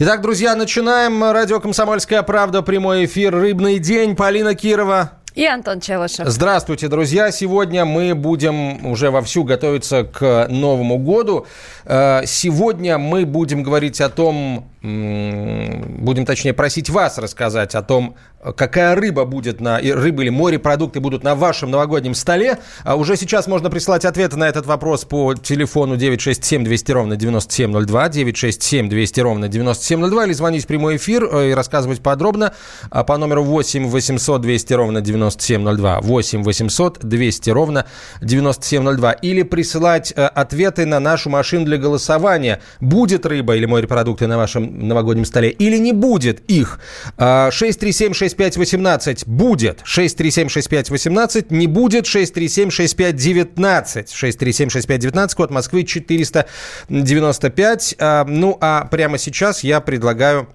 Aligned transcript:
Итак, 0.00 0.20
друзья, 0.20 0.54
начинаем. 0.54 1.24
Радио 1.24 1.58
«Комсомольская 1.58 2.22
правда», 2.22 2.62
прямой 2.62 3.06
эфир 3.06 3.34
«Рыбный 3.34 3.80
день». 3.80 4.14
Полина 4.14 4.54
Кирова. 4.54 5.10
И 5.34 5.44
Антон 5.44 5.80
Челышев. 5.80 6.28
Здравствуйте, 6.28 6.86
друзья. 6.86 7.32
Сегодня 7.32 7.84
мы 7.84 8.14
будем 8.14 8.86
уже 8.86 9.10
вовсю 9.10 9.42
готовиться 9.42 10.04
к 10.04 10.46
Новому 10.48 10.98
году. 10.98 11.48
Э, 11.84 12.22
сегодня 12.26 12.96
мы 12.96 13.26
будем 13.26 13.64
говорить 13.64 14.00
о 14.00 14.08
том, 14.08 14.70
будем 14.80 16.24
точнее 16.24 16.52
просить 16.52 16.88
вас 16.88 17.18
рассказать 17.18 17.74
о 17.74 17.82
том, 17.82 18.16
какая 18.56 18.94
рыба 18.94 19.24
будет 19.24 19.60
на 19.60 19.78
рыба 19.80 20.22
или 20.22 20.30
морепродукты 20.30 21.00
будут 21.00 21.24
на 21.24 21.34
вашем 21.34 21.70
новогоднем 21.70 22.14
столе. 22.14 22.58
А 22.84 22.94
уже 22.94 23.16
сейчас 23.16 23.46
можно 23.48 23.70
присылать 23.70 24.04
ответы 24.04 24.36
на 24.36 24.48
этот 24.48 24.66
вопрос 24.66 25.04
по 25.04 25.34
телефону 25.34 25.96
967 25.96 26.64
200 26.64 26.92
ровно 26.92 27.16
9702, 27.16 28.08
967 28.08 28.88
200 28.88 29.20
ровно 29.20 29.48
9702 29.48 30.26
или 30.26 30.32
звонить 30.32 30.64
в 30.64 30.66
прямой 30.68 30.96
эфир 30.96 31.24
э, 31.24 31.50
и 31.50 31.54
рассказывать 31.54 32.00
подробно 32.00 32.52
а, 32.90 33.02
по 33.02 33.16
номеру 33.16 33.42
8 33.42 33.88
800 33.88 34.40
200 34.40 34.72
ровно 34.74 35.00
9702, 35.00 36.00
8 36.00 36.42
800 36.42 36.98
200 37.00 37.50
ровно 37.50 37.86
9702 38.20 39.12
или 39.12 39.42
присылать 39.42 40.12
э, 40.14 40.24
ответы 40.24 40.86
на 40.86 41.00
нашу 41.00 41.30
машину 41.30 41.64
для 41.64 41.78
голосования. 41.78 42.60
Будет 42.80 43.26
рыба 43.26 43.56
или 43.56 43.66
морепродукты 43.66 44.28
на 44.28 44.36
вашем 44.38 44.67
новогоднем 44.68 45.24
столе 45.24 45.50
или 45.50 45.78
не 45.78 45.92
будет 45.92 46.48
их. 46.48 46.78
637-6518 47.18 49.24
будет. 49.26 49.82
637-6518 49.82 51.46
не 51.50 51.66
будет. 51.66 52.06
637-6519. 52.06 54.06
637-6519, 54.06 55.34
код 55.34 55.50
Москвы 55.50 55.82
495. 55.84 57.96
А, 57.98 58.24
ну, 58.24 58.56
а 58.60 58.84
прямо 58.86 59.18
сейчас 59.18 59.64
я 59.64 59.80
предлагаю 59.80 60.48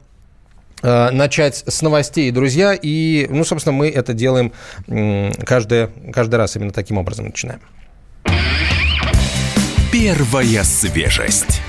а, 0.82 1.12
начать 1.12 1.66
с 1.68 1.82
новостей, 1.82 2.32
друзья. 2.32 2.74
И, 2.80 3.28
ну, 3.30 3.44
собственно, 3.44 3.76
мы 3.76 3.90
это 3.90 4.14
делаем 4.14 4.54
каждый, 5.46 5.90
каждый 6.12 6.36
раз 6.36 6.56
именно 6.56 6.72
таким 6.72 6.98
образом 6.98 7.26
начинаем. 7.28 7.60
Первая 9.92 10.64
свежесть. 10.64 11.62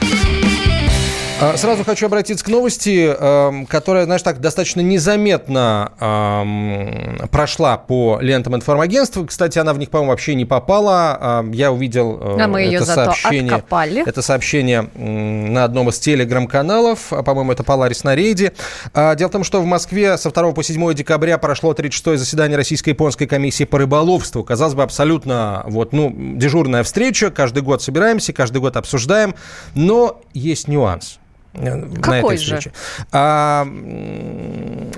А, 1.41 1.57
сразу 1.57 1.83
хочу 1.85 2.07
обратиться 2.07 2.45
к 2.45 2.49
новости, 2.49 3.13
эм, 3.13 3.67
которая, 3.67 4.05
знаешь, 4.05 4.23
так 4.23 4.41
достаточно 4.41 4.81
незаметно 4.81 5.93
эм, 5.99 7.29
прошла 7.29 7.77
по 7.77 8.19
лентам 8.21 8.55
информагентства. 8.55 9.25
Кстати, 9.27 9.59
она 9.59 9.75
в 9.75 9.79
них, 9.79 9.91
по-моему, 9.91 10.13
вообще 10.13 10.37
не 10.37 10.45
попала. 10.45 11.41
Эм, 11.43 11.51
я 11.51 11.73
увидел 11.73 12.21
э, 12.21 12.41
а 12.41 12.47
мы 12.47 12.63
ее 12.63 12.77
это 12.77 12.87
сообщение. 12.87 13.57
Откопали. 13.57 14.05
Это 14.07 14.23
сообщение 14.23 14.83
на 14.95 15.65
одном 15.65 15.89
из 15.89 15.99
телеграм-каналов. 15.99 17.13
А, 17.13 17.25
по-моему, 17.25 17.51
это 17.51 17.65
Polaris 17.65 18.01
на 18.05 18.15
рейде. 18.15 18.53
Дело 18.95 19.29
в 19.29 19.33
том, 19.33 19.43
что 19.43 19.61
в 19.61 19.67
Москве 19.67 20.17
со 20.17 20.31
2 20.31 20.53
по 20.53 20.63
7 20.63 20.95
декабря 20.95 21.37
прошло 21.39 21.73
36-е 21.73 22.17
заседание 22.17 22.57
Российско-японской 22.57 23.27
комиссии 23.27 23.65
по 23.65 23.79
рыболовству. 23.79 24.45
Казалось 24.45 24.75
бы, 24.75 24.85
абсолютно 24.85 25.65
вот, 25.67 25.93
ну, 25.93 26.15
дежурная 26.15 26.85
встреча. 26.85 27.31
Каждый 27.33 27.63
год 27.63 27.83
собираемся, 27.83 28.33
каждый 28.33 28.59
год 28.59 28.77
обсуждаем. 28.77 29.35
Но 29.75 30.21
есть 30.33 30.69
нюанс. 30.69 31.19
Какой 31.55 31.67
на 31.67 32.19
этой 32.21 32.37
встрече. 32.37 32.71
Же? 32.71 32.73
А, 33.13 33.67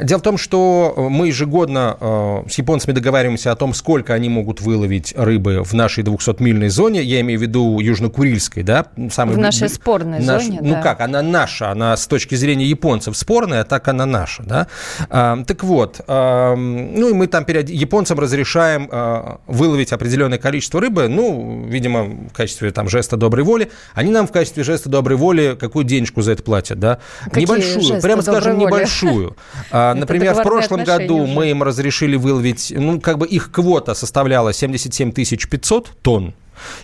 дело 0.03 0.19
в 0.19 0.23
том, 0.23 0.39
что 0.39 0.95
мы 1.11 1.29
ежегодно 1.29 1.97
э, 2.01 2.45
с 2.49 2.56
японцами 2.56 2.94
договариваемся 2.94 3.53
о 3.53 3.56
том, 3.56 3.75
сколько 3.75 4.15
они 4.15 4.31
могут 4.31 4.62
выловить 4.62 5.12
рыбы 5.17 5.62
в 5.62 5.75
нашей 5.75 6.03
200-мильной 6.03 6.69
зоне. 6.69 7.03
Я 7.03 7.21
имею 7.21 7.39
в 7.39 7.43
виду 7.43 7.78
Южно-Курильской, 7.78 8.62
да? 8.62 8.87
Самый, 9.11 9.37
в 9.37 9.39
нашей 9.39 9.69
спорной 9.69 10.21
наш, 10.21 10.44
зоне, 10.44 10.61
Ну 10.62 10.75
да. 10.75 10.83
как, 10.83 11.00
она 11.00 11.21
наша, 11.21 11.71
она 11.71 11.94
с 11.94 12.06
точки 12.06 12.34
зрения 12.34 12.65
японцев 12.65 13.17
спорная, 13.17 13.61
а 13.61 13.65
так 13.65 13.88
она 13.88 14.06
наша, 14.06 14.43
да? 14.43 14.67
А, 15.11 15.43
так 15.44 15.62
вот, 15.62 16.00
а, 16.06 16.56
ну 16.56 17.11
и 17.11 17.12
мы 17.12 17.27
там 17.27 17.44
период... 17.44 17.69
японцам 17.69 18.19
разрешаем 18.19 18.88
а, 18.91 19.41
выловить 19.47 19.93
определенное 19.93 20.38
количество 20.38 20.81
рыбы, 20.81 21.09
ну, 21.09 21.67
видимо, 21.69 22.05
в 22.05 22.33
качестве 22.33 22.71
там 22.71 22.88
жеста 22.88 23.19
доброй 23.19 23.44
воли. 23.44 23.71
Они 23.94 24.11
нам 24.11 24.27
в 24.27 24.33
качестве 24.33 24.65
жеста 24.65 24.88
доброй 24.88 25.19
воли 25.19 25.55
какую 25.61 25.84
денежку 25.84 26.23
за 26.23 26.33
это 26.33 26.46
платят, 26.47 26.79
да? 26.79 26.99
Какие 27.25 27.43
небольшую, 27.43 28.01
прямо 28.01 28.23
скажем, 28.23 28.59
небольшую. 28.59 29.37
А, 29.71 29.93
например, 29.95 30.34
в 30.34 30.43
прошлом 30.43 30.84
году 30.84 31.25
уже. 31.25 31.33
мы 31.33 31.51
им 31.51 31.62
разрешили 31.62 32.17
выловить, 32.17 32.73
ну, 32.75 33.01
как 33.01 33.19
бы 33.19 33.27
их 33.27 33.51
квота 33.51 33.95
составляла 33.95 34.53
77 34.53 35.12
500 35.12 35.91
тонн. 36.01 36.35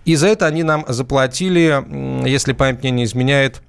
И 0.05 0.17
за 0.17 0.27
это 0.27 0.47
они 0.47 0.65
нам 0.65 0.85
заплатили, 0.89 1.83
если 2.29 2.53
память 2.53 2.83
мне 2.83 2.91
не 2.91 3.05
изменяет, 3.05 3.63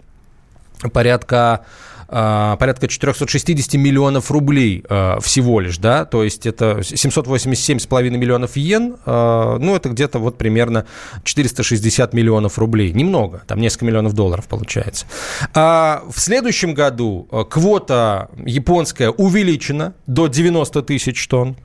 порядка 0.92 1.38
а, 1.38 1.66
порядка 2.13 2.88
460 2.88 3.74
миллионов 3.74 4.29
рублей 4.29 4.84
а, 4.88 5.19
всего 5.19 5.59
лишь, 5.59 5.78
да, 5.79 6.06
то 6.06 6.24
есть 6.24 6.46
это 6.46 6.79
787,5 6.81 8.09
миллионов 8.12 8.56
йен, 8.56 8.97
а, 9.06 9.57
ну, 9.57 9.75
это 9.75 9.90
где-то 9.90 10.19
вот 10.19 10.38
примерно 10.38 10.85
460 11.23 12.13
миллионов 12.13 12.59
рублей. 12.59 12.91
Немного, 12.94 13.41
там 13.47 13.59
несколько 13.59 13.85
миллионов 13.85 14.13
долларов 14.13 14.47
получается. 14.47 15.06
В 15.53 16.13
следующем 16.16 16.73
году 16.73 17.28
квота 17.50 18.29
японская 18.46 19.09
увеличена 19.09 19.94
до 20.06 20.28
90 20.28 20.84
тысяч 20.84 21.28
тонн. 21.28 21.57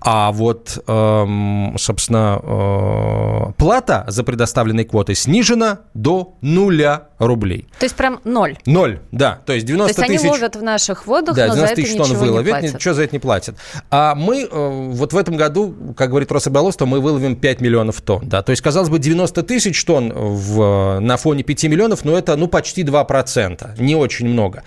А 0.00 0.30
вот, 0.30 0.82
эм, 0.86 1.74
собственно, 1.78 2.40
э, 2.42 3.52
плата 3.56 4.04
за 4.08 4.22
предоставленной 4.24 4.84
квотой 4.84 5.14
снижена 5.14 5.80
до 5.94 6.34
нуля 6.42 7.08
рублей. 7.18 7.66
То 7.78 7.86
есть 7.86 7.96
прям 7.96 8.20
ноль? 8.24 8.58
Ноль, 8.66 9.00
да. 9.10 9.40
То 9.46 9.54
есть 9.54 9.66
90 9.66 9.94
тысяч... 9.94 10.06
То 10.06 10.12
есть 10.12 10.24
они 10.24 10.30
ловят 10.30 10.56
в 10.56 10.62
наших 10.62 11.06
водах, 11.06 11.34
да, 11.34 11.48
но 11.48 11.54
за 11.54 11.66
это 11.66 11.76
тысяч 11.76 11.96
тонн 11.96 12.12
выловят, 12.14 12.46
не 12.46 12.50
платят. 12.50 12.74
ничего 12.74 12.94
за 12.94 13.02
это 13.02 13.14
не 13.14 13.18
платят. 13.18 13.56
А 13.90 14.14
мы 14.14 14.42
э, 14.42 14.48
вот 14.92 15.12
в 15.12 15.16
этом 15.16 15.36
году, 15.36 15.74
как 15.96 16.10
говорит 16.10 16.30
Росрыболовство, 16.30 16.84
мы 16.84 17.00
выловим 17.00 17.36
5 17.36 17.60
миллионов 17.60 18.00
тонн. 18.02 18.28
Да? 18.28 18.42
То 18.42 18.50
есть, 18.50 18.62
казалось 18.62 18.90
бы, 18.90 18.98
90 18.98 19.42
тысяч 19.44 19.82
тонн 19.84 20.12
в, 20.14 20.98
на 21.00 21.16
фоне 21.16 21.42
5 21.42 21.64
миллионов, 21.64 22.04
но 22.04 22.16
это 22.16 22.36
ну, 22.36 22.48
почти 22.48 22.82
2%. 22.82 23.82
Не 23.82 23.96
очень 23.96 24.28
много. 24.28 24.62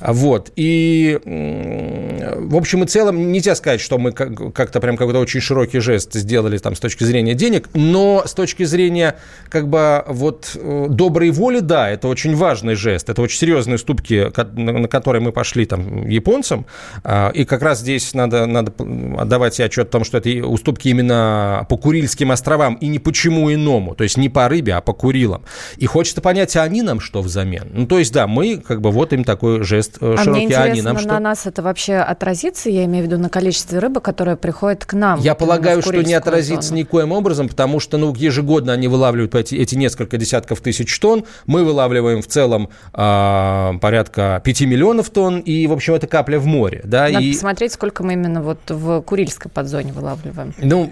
Вот. 0.00 0.52
И, 0.56 1.18
в 1.24 2.56
общем 2.56 2.84
и 2.84 2.86
целом, 2.86 3.32
нельзя 3.32 3.54
сказать, 3.54 3.80
что 3.80 3.98
мы 3.98 4.12
как-то 4.12 4.73
прям 4.80 4.96
какой-то 4.96 5.20
очень 5.20 5.40
широкий 5.40 5.78
жест 5.78 6.14
сделали 6.14 6.58
там 6.58 6.74
с 6.74 6.80
точки 6.80 7.04
зрения 7.04 7.34
денег, 7.34 7.68
но 7.74 8.22
с 8.26 8.34
точки 8.34 8.64
зрения 8.64 9.16
как 9.48 9.68
бы 9.68 10.04
вот 10.06 10.52
э, 10.54 10.86
доброй 10.88 11.30
воли, 11.30 11.60
да, 11.60 11.90
это 11.90 12.08
очень 12.08 12.34
важный 12.34 12.74
жест, 12.74 13.08
это 13.10 13.22
очень 13.22 13.38
серьезные 13.38 13.76
уступки, 13.76 14.30
на 14.54 14.88
которые 14.88 15.22
мы 15.22 15.32
пошли 15.32 15.66
там 15.66 16.06
японцам, 16.08 16.66
а, 17.02 17.30
и 17.30 17.44
как 17.44 17.62
раз 17.62 17.80
здесь 17.80 18.14
надо, 18.14 18.46
надо 18.46 18.72
отдавать 19.18 19.54
себе 19.54 19.66
отчет 19.66 19.88
о 19.88 19.90
том, 19.90 20.04
что 20.04 20.18
это 20.18 20.30
уступки 20.46 20.88
именно 20.88 21.66
по 21.68 21.76
Курильским 21.76 22.30
островам 22.30 22.74
и 22.74 22.88
не 22.88 22.98
почему 22.98 23.52
иному, 23.52 23.94
то 23.94 24.04
есть 24.04 24.16
не 24.16 24.28
по 24.28 24.48
рыбе, 24.48 24.74
а 24.74 24.80
по 24.80 24.92
Курилам. 24.92 25.44
И 25.76 25.86
хочется 25.86 26.20
понять, 26.20 26.56
а 26.56 26.62
они 26.62 26.82
нам 26.82 27.00
что 27.00 27.22
взамен? 27.22 27.70
Ну, 27.72 27.86
то 27.86 27.98
есть, 27.98 28.12
да, 28.12 28.26
мы 28.26 28.58
как 28.58 28.80
бы 28.80 28.90
вот 28.90 29.12
им 29.12 29.24
такой 29.24 29.62
жест 29.62 29.98
э, 30.00 30.14
а 30.18 30.22
широкий, 30.22 30.52
а 30.52 30.62
они 30.62 30.82
нам 30.82 30.94
на 30.94 31.00
что? 31.00 31.08
на 31.08 31.20
нас 31.20 31.46
это 31.46 31.62
вообще 31.62 31.96
отразится, 31.96 32.70
я 32.70 32.84
имею 32.84 33.04
в 33.04 33.06
виду 33.08 33.18
на 33.18 33.28
количестве 33.28 33.78
рыбы, 33.78 34.00
которая 34.00 34.36
приходит 34.36 34.63
к 34.84 34.92
нам? 34.94 35.20
Я 35.20 35.34
полагаю, 35.34 35.82
что 35.82 36.02
не 36.02 36.14
отразится 36.14 36.70
зону. 36.70 36.80
никоим 36.80 37.12
образом, 37.12 37.48
потому 37.48 37.80
что, 37.80 37.98
ну, 37.98 38.14
ежегодно 38.14 38.72
они 38.72 38.88
вылавливают 38.88 39.34
эти, 39.34 39.54
эти 39.54 39.74
несколько 39.74 40.16
десятков 40.16 40.60
тысяч 40.60 40.98
тонн, 40.98 41.24
мы 41.46 41.64
вылавливаем 41.64 42.22
в 42.22 42.26
целом 42.26 42.70
э, 42.92 43.72
порядка 43.80 44.40
5 44.44 44.60
миллионов 44.62 45.10
тонн, 45.10 45.40
и, 45.40 45.66
в 45.66 45.72
общем, 45.72 45.94
это 45.94 46.06
капля 46.06 46.38
в 46.38 46.46
море. 46.46 46.80
Да, 46.84 47.08
Надо 47.08 47.24
и... 47.24 47.32
посмотреть, 47.32 47.72
сколько 47.72 48.02
мы 48.02 48.14
именно 48.14 48.42
вот 48.42 48.58
в 48.68 49.02
Курильской 49.02 49.50
подзоне 49.50 49.92
вылавливаем. 49.92 50.54
Ну, 50.58 50.90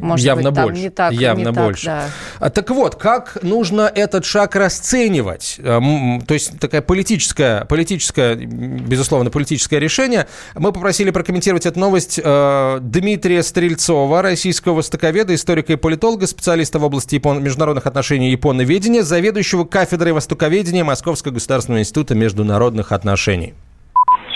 Может 0.00 0.26
явно 0.26 0.50
быть, 0.50 0.62
больше. 0.62 0.82
Не 0.82 0.90
так, 0.90 1.12
явно 1.12 1.48
не 1.48 1.52
больше. 1.52 1.86
Так, 1.86 2.04
да. 2.40 2.46
а, 2.46 2.50
так 2.50 2.70
вот, 2.70 2.96
как 2.96 3.42
нужно 3.42 3.82
этот 3.94 4.24
шаг 4.24 4.56
расценивать? 4.56 5.60
А, 5.62 5.80
то 6.26 6.34
есть 6.34 6.58
такая 6.58 6.82
политическая, 6.82 7.64
политическая, 7.66 8.34
безусловно, 8.34 9.30
политическое 9.30 9.78
решение. 9.78 10.26
Мы 10.54 10.72
попросили 10.72 11.10
прокомментировать 11.10 11.66
эту 11.66 11.78
новость 11.78 12.20
э, 12.22 12.78
Дмитрия 12.80 13.09
Стрельцова, 13.16 14.22
российского 14.22 14.74
востоковеда, 14.74 15.34
историка 15.34 15.72
и 15.72 15.76
политолога, 15.76 16.26
специалиста 16.26 16.78
в 16.78 16.84
области 16.84 17.16
япон... 17.16 17.42
международных 17.42 17.86
отношений 17.86 18.28
и 18.28 18.32
японоведения, 18.32 19.02
заведующего 19.02 19.64
кафедрой 19.64 20.12
востоковедения 20.12 20.84
Московского 20.84 21.32
государственного 21.32 21.80
института 21.80 22.14
международных 22.14 22.92
отношений. 22.92 23.54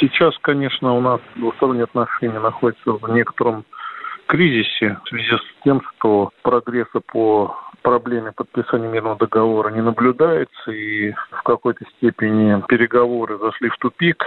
Сейчас, 0.00 0.34
конечно, 0.42 0.94
у 0.94 1.00
нас 1.00 1.20
двусторонние 1.36 1.84
отношения 1.84 2.40
находятся 2.40 2.92
в 2.92 3.08
некотором 3.10 3.64
кризисе 4.26 4.98
в 5.04 5.08
связи 5.08 5.28
с 5.28 5.64
тем, 5.64 5.80
что 5.82 6.30
прогресса 6.42 7.00
по 7.00 7.56
проблеме 7.82 8.32
подписания 8.32 8.88
мирного 8.88 9.16
договора 9.16 9.70
не 9.70 9.82
наблюдается, 9.82 10.72
и 10.72 11.12
в 11.12 11.42
какой-то 11.44 11.84
степени 11.96 12.60
переговоры 12.66 13.38
зашли 13.38 13.68
в 13.68 13.76
тупик 13.78 14.24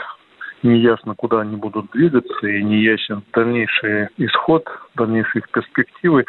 неясно, 0.63 1.15
куда 1.15 1.42
они 1.42 1.56
будут 1.56 1.92
двигаться, 1.92 2.48
и 2.48 2.63
не 2.63 2.81
ясен 2.81 3.24
дальнейший 3.33 4.09
исход, 4.18 4.68
дальнейшие 4.95 5.42
их 5.42 5.50
перспективы. 5.50 6.25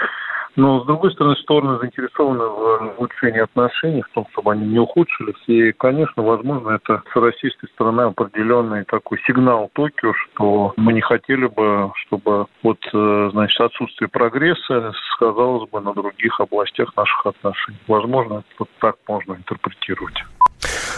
Но, 0.57 0.83
с 0.83 0.87
другой 0.87 1.13
стороны, 1.13 1.37
стороны 1.37 1.79
заинтересованы 1.79 2.45
в 2.45 2.95
улучшении 2.99 3.39
отношений, 3.39 4.03
в 4.03 4.09
том, 4.09 4.27
чтобы 4.33 4.53
они 4.53 4.67
не 4.67 4.81
ухудшились. 4.81 5.41
И, 5.47 5.71
конечно, 5.71 6.25
возможно, 6.25 6.71
это 6.71 7.01
с 7.13 7.17
российской 7.17 7.69
стороны 7.69 8.01
определенный 8.03 8.85
такой 8.85 9.21
сигнал 9.25 9.71
Токио, 9.73 10.13
что 10.15 10.73
мы 10.77 10.95
не 10.95 11.01
хотели 11.01 11.47
бы, 11.47 11.93
чтобы 11.95 12.47
вот, 12.65 12.79
э, 12.93 13.31
значит, 13.33 13.61
отсутствие 13.61 14.09
прогресса 14.09 14.93
сказалось 15.15 15.71
бы 15.71 15.81
на 15.81 15.95
других 15.95 16.41
областях 16.41 16.97
наших 16.97 17.27
отношений. 17.27 17.79
Возможно, 17.87 18.43
вот 18.59 18.69
так 18.81 18.97
можно 19.07 19.35
интерпретировать. 19.35 20.25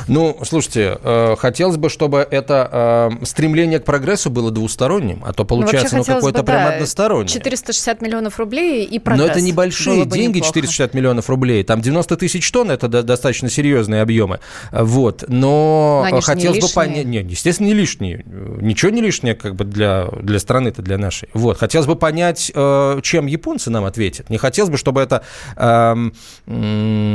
Ну, 0.08 0.36
слушайте, 0.44 0.98
э, 1.02 1.36
хотелось 1.38 1.76
бы, 1.76 1.88
чтобы 1.88 2.26
это 2.30 3.10
э, 3.20 3.24
стремление 3.24 3.78
к 3.80 3.84
прогрессу 3.84 4.30
было 4.30 4.50
двусторонним, 4.50 5.22
а 5.24 5.32
то 5.32 5.42
ну, 5.42 5.46
получается 5.46 5.96
ну, 5.96 6.04
ну 6.06 6.14
какое-то 6.14 6.42
прям 6.42 6.64
да, 6.64 6.74
одностороннее. 6.74 7.28
460 7.28 8.02
миллионов 8.02 8.38
рублей 8.38 8.84
и 8.84 8.98
прогресс. 8.98 9.26
Но 9.26 9.32
это 9.32 9.40
небольшие 9.40 10.04
деньги, 10.06 10.38
неплохо. 10.38 10.54
460 10.54 10.94
миллионов 10.94 11.28
рублей. 11.28 11.62
Там 11.64 11.80
90 11.80 12.16
тысяч 12.16 12.50
тонн, 12.50 12.70
это 12.70 12.88
достаточно 12.88 13.48
серьезные 13.50 14.02
объемы. 14.02 14.40
Вот, 14.72 15.24
но, 15.28 16.06
но 16.10 16.20
хотелось 16.20 16.60
бы 16.60 16.68
понять... 16.68 17.06
Нет, 17.06 17.30
естественно, 17.30 17.66
не 17.66 17.74
лишние. 17.74 18.24
Ничего 18.26 18.90
не 18.90 19.00
лишнее 19.00 19.34
как 19.34 19.54
бы 19.54 19.64
для, 19.64 20.08
для 20.22 20.38
страны-то, 20.38 20.82
для 20.82 20.98
нашей. 20.98 21.28
Вот, 21.32 21.58
хотелось 21.58 21.86
бы 21.86 21.96
понять, 21.96 22.50
э, 22.54 23.00
чем 23.02 23.26
японцы 23.26 23.70
нам 23.70 23.84
ответят. 23.84 24.30
Не 24.30 24.38
хотелось 24.38 24.70
бы, 24.70 24.76
чтобы 24.76 25.00
это, 25.00 25.22
эм, 25.56 26.14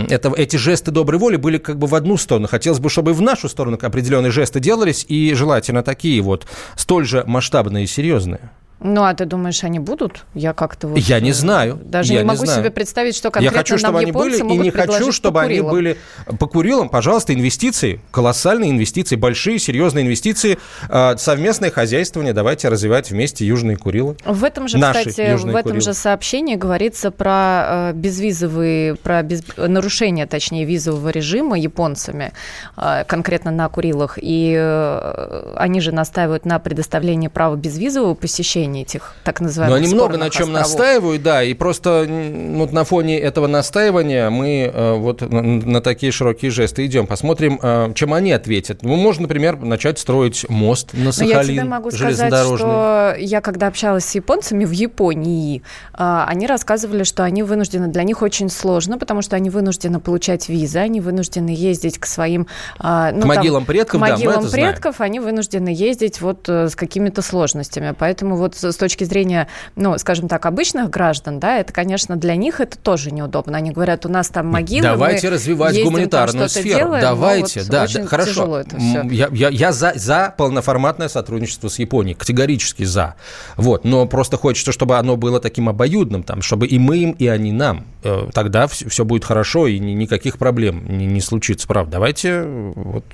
это, 0.09 0.33
эти 0.35 0.57
жесты 0.57 0.91
доброй 0.91 1.19
воли 1.19 1.35
были 1.37 1.57
как 1.57 1.77
бы 1.77 1.87
в 1.87 1.95
одну 1.95 2.17
сторону. 2.17 2.47
Хотелось 2.47 2.64
хотелось 2.65 2.79
бы, 2.79 2.89
чтобы 2.89 3.13
в 3.13 3.21
нашу 3.21 3.47
сторону 3.47 3.77
определенные 3.79 4.31
жесты 4.31 4.59
делались, 4.59 5.05
и 5.07 5.35
желательно 5.35 5.83
такие 5.83 6.19
вот, 6.21 6.47
столь 6.75 7.05
же 7.05 7.23
масштабные 7.27 7.83
и 7.83 7.87
серьезные. 7.87 8.49
Ну, 8.81 9.03
а 9.03 9.13
ты 9.13 9.25
думаешь, 9.25 9.63
они 9.63 9.79
будут? 9.79 10.25
Я 10.33 10.53
как-то 10.53 10.89
вот... 10.89 10.97
Я 10.97 11.21
не 11.21 11.31
знаю. 11.31 11.79
Даже 11.81 12.13
я 12.13 12.19
не 12.19 12.25
могу 12.25 12.45
знаю. 12.45 12.59
себе 12.59 12.71
представить, 12.71 13.15
что 13.15 13.31
конкретно 13.31 13.55
Я 13.55 13.57
хочу, 13.57 13.77
чтобы 13.77 13.99
они 13.99 14.11
были, 14.11 14.37
и 14.37 14.57
не 14.57 14.69
хочу, 14.69 15.11
чтобы 15.13 15.41
они 15.41 15.61
были... 15.61 15.97
По 16.39 16.47
Курилам, 16.47 16.89
пожалуйста, 16.89 17.33
инвестиции, 17.33 18.01
колоссальные 18.11 18.71
инвестиции, 18.71 19.15
большие, 19.15 19.59
серьезные 19.59 20.03
инвестиции, 20.03 20.59
а, 20.89 21.15
совместное 21.15 21.71
хозяйствование, 21.71 22.33
давайте 22.33 22.67
развивать 22.67 23.11
вместе 23.11 23.45
Южные 23.45 23.77
Курилы. 23.77 24.17
В 24.25 24.43
этом 24.43 24.67
же, 24.67 24.77
Наши 24.77 25.09
кстати, 25.09 25.35
в 25.35 25.47
этом 25.47 25.63
Курилы. 25.63 25.81
же 25.81 25.93
сообщении 25.93 26.55
говорится 26.55 27.11
про 27.11 27.91
э, 27.91 27.93
безвизовые, 27.93 28.95
про 28.95 29.23
без... 29.23 29.43
нарушение, 29.55 30.25
точнее, 30.25 30.65
визового 30.65 31.09
режима 31.09 31.57
японцами, 31.57 32.33
э, 32.75 33.05
конкретно 33.07 33.51
на 33.51 33.69
Курилах, 33.69 34.19
и 34.21 34.53
э, 34.57 35.53
они 35.55 35.79
же 35.79 35.93
настаивают 35.93 36.45
на 36.45 36.59
предоставлении 36.59 37.29
права 37.29 37.55
безвизового 37.55 38.15
посещения 38.15 38.64
посещении 38.65 38.81
этих 38.83 39.13
так 39.23 39.41
называемых 39.41 39.79
Но 39.79 39.85
они 39.85 39.93
много 39.93 40.17
на 40.17 40.29
чем 40.29 40.55
островов. 40.55 40.59
настаивают, 40.59 41.23
да, 41.23 41.43
и 41.43 41.53
просто 41.53 42.05
вот 42.07 42.71
на 42.71 42.83
фоне 42.83 43.19
этого 43.19 43.47
настаивания 43.47 44.29
мы 44.29 44.71
э, 44.73 44.93
вот 44.95 45.21
на, 45.21 45.41
на 45.41 45.81
такие 45.81 46.11
широкие 46.11 46.51
жесты 46.51 46.85
идем. 46.85 47.07
Посмотрим, 47.07 47.59
э, 47.61 47.91
чем 47.95 48.13
они 48.13 48.31
ответят. 48.31 48.83
Ну, 48.83 48.95
можно, 48.95 49.23
например, 49.23 49.57
начать 49.57 49.99
строить 49.99 50.47
мост 50.49 50.93
на 50.93 51.11
Сахалин 51.11 51.35
Но 51.35 51.41
я 51.41 51.43
тебе 51.43 51.63
могу 51.63 51.91
сказать, 51.91 52.33
что 52.33 53.15
я 53.17 53.41
когда 53.41 53.67
общалась 53.67 54.05
с 54.05 54.15
японцами 54.15 54.65
в 54.65 54.71
Японии, 54.71 55.61
э, 55.93 56.23
они 56.27 56.47
рассказывали, 56.47 57.03
что 57.03 57.23
они 57.23 57.43
вынуждены, 57.43 57.87
для 57.87 58.03
них 58.03 58.21
очень 58.21 58.49
сложно, 58.49 58.97
потому 58.97 59.21
что 59.21 59.35
они 59.35 59.49
вынуждены 59.49 59.99
получать 59.99 60.49
визы, 60.49 60.79
они 60.79 61.01
вынуждены 61.01 61.49
ездить 61.49 61.97
к 61.97 62.05
своим... 62.05 62.47
Ну, 62.79 63.21
к 63.21 63.25
могилам 63.25 63.63
там, 63.63 63.65
предков, 63.65 63.99
к 63.99 64.01
могилам 64.01 64.43
да, 64.43 64.49
предков, 64.49 64.95
знаем. 64.97 65.11
они 65.11 65.19
вынуждены 65.19 65.69
ездить 65.69 66.21
вот 66.21 66.47
с 66.47 66.75
какими-то 66.75 67.21
сложностями. 67.21 67.93
Поэтому 67.97 68.35
вот 68.35 68.54
с 68.55 68.75
точки 68.75 69.03
зрения, 69.03 69.47
ну, 69.75 69.97
скажем 69.97 70.27
так, 70.27 70.45
обычных 70.45 70.89
граждан, 70.89 71.39
да, 71.39 71.59
это, 71.59 71.73
конечно, 71.73 72.15
для 72.15 72.35
них 72.35 72.59
это 72.59 72.77
тоже 72.77 73.11
неудобно. 73.11 73.57
Они 73.57 73.71
говорят, 73.71 74.05
у 74.05 74.09
нас 74.09 74.29
там 74.29 74.47
могилы, 74.47 74.83
Давайте 74.83 75.29
развивать 75.29 75.81
гуманитарную 75.83 76.49
сферу. 76.49 76.79
Делаем, 76.79 77.01
Давайте, 77.01 77.61
вот 77.61 77.69
да, 77.69 77.87
да, 77.87 78.05
хорошо. 78.05 78.59
Это 78.59 78.77
все. 78.77 79.03
Я, 79.09 79.29
я, 79.31 79.49
я 79.49 79.71
за, 79.71 79.93
за 79.95 80.33
полноформатное 80.37 81.07
сотрудничество 81.07 81.67
с 81.67 81.79
Японией, 81.79 82.15
категорически 82.15 82.83
за. 82.83 83.15
Вот, 83.57 83.85
но 83.85 84.05
просто 84.05 84.37
хочется, 84.37 84.71
чтобы 84.71 84.97
оно 84.97 85.17
было 85.17 85.39
таким 85.39 85.69
обоюдным, 85.69 86.23
там, 86.23 86.41
чтобы 86.41 86.67
и 86.67 86.79
мы 86.79 86.97
им, 86.97 87.11
и 87.11 87.27
они 87.27 87.51
нам. 87.51 87.85
Э, 88.03 88.29
тогда 88.33 88.67
все, 88.67 88.87
все 88.89 89.05
будет 89.05 89.25
хорошо, 89.25 89.67
и 89.67 89.79
никаких 89.79 90.37
проблем 90.37 90.85
не, 90.87 91.05
не 91.05 91.21
случится. 91.21 91.67
Правда, 91.67 91.93
давайте, 91.93 92.43
вот, 92.43 93.05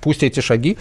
пусть 0.00 0.22
эти 0.22 0.40
шаги, 0.40 0.78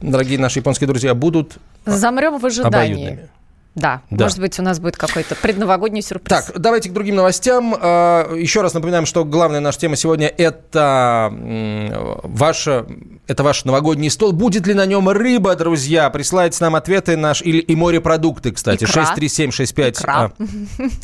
дорогие 0.00 0.38
наши 0.38 0.60
японские 0.60 0.88
друзья, 0.88 1.14
будут 1.14 1.58
Замрем 1.86 2.38
в 2.38 2.44
ожидании. 2.44 2.94
Обоюдными. 2.94 3.28
Да, 3.76 4.00
да, 4.10 4.24
может 4.24 4.40
быть, 4.40 4.58
у 4.58 4.62
нас 4.62 4.80
будет 4.80 4.96
какой-то 4.96 5.34
предновогодний 5.36 6.00
сюрприз. 6.00 6.44
Так, 6.46 6.58
давайте 6.58 6.88
к 6.88 6.92
другим 6.94 7.16
новостям. 7.16 7.76
А, 7.78 8.34
еще 8.34 8.62
раз 8.62 8.72
напоминаем, 8.72 9.04
что 9.04 9.24
главная 9.24 9.60
наша 9.60 9.80
тема 9.80 9.96
сегодня– 9.96 10.26
это 10.38 11.30
ваша, 12.24 12.86
это 13.26 13.42
ваш 13.42 13.66
новогодний 13.66 14.10
стол. 14.10 14.32
Будет 14.32 14.66
ли 14.66 14.72
на 14.72 14.86
нем 14.86 15.10
рыба, 15.10 15.54
друзья? 15.56 16.08
Присылайте 16.08 16.56
нам 16.64 16.74
ответы 16.74 17.16
наш 17.18 17.42
или 17.42 17.58
и 17.58 17.76
морепродукты, 17.76 18.52
кстати. 18.52 18.84
Икра. 18.84 19.04
63765 19.04 20.02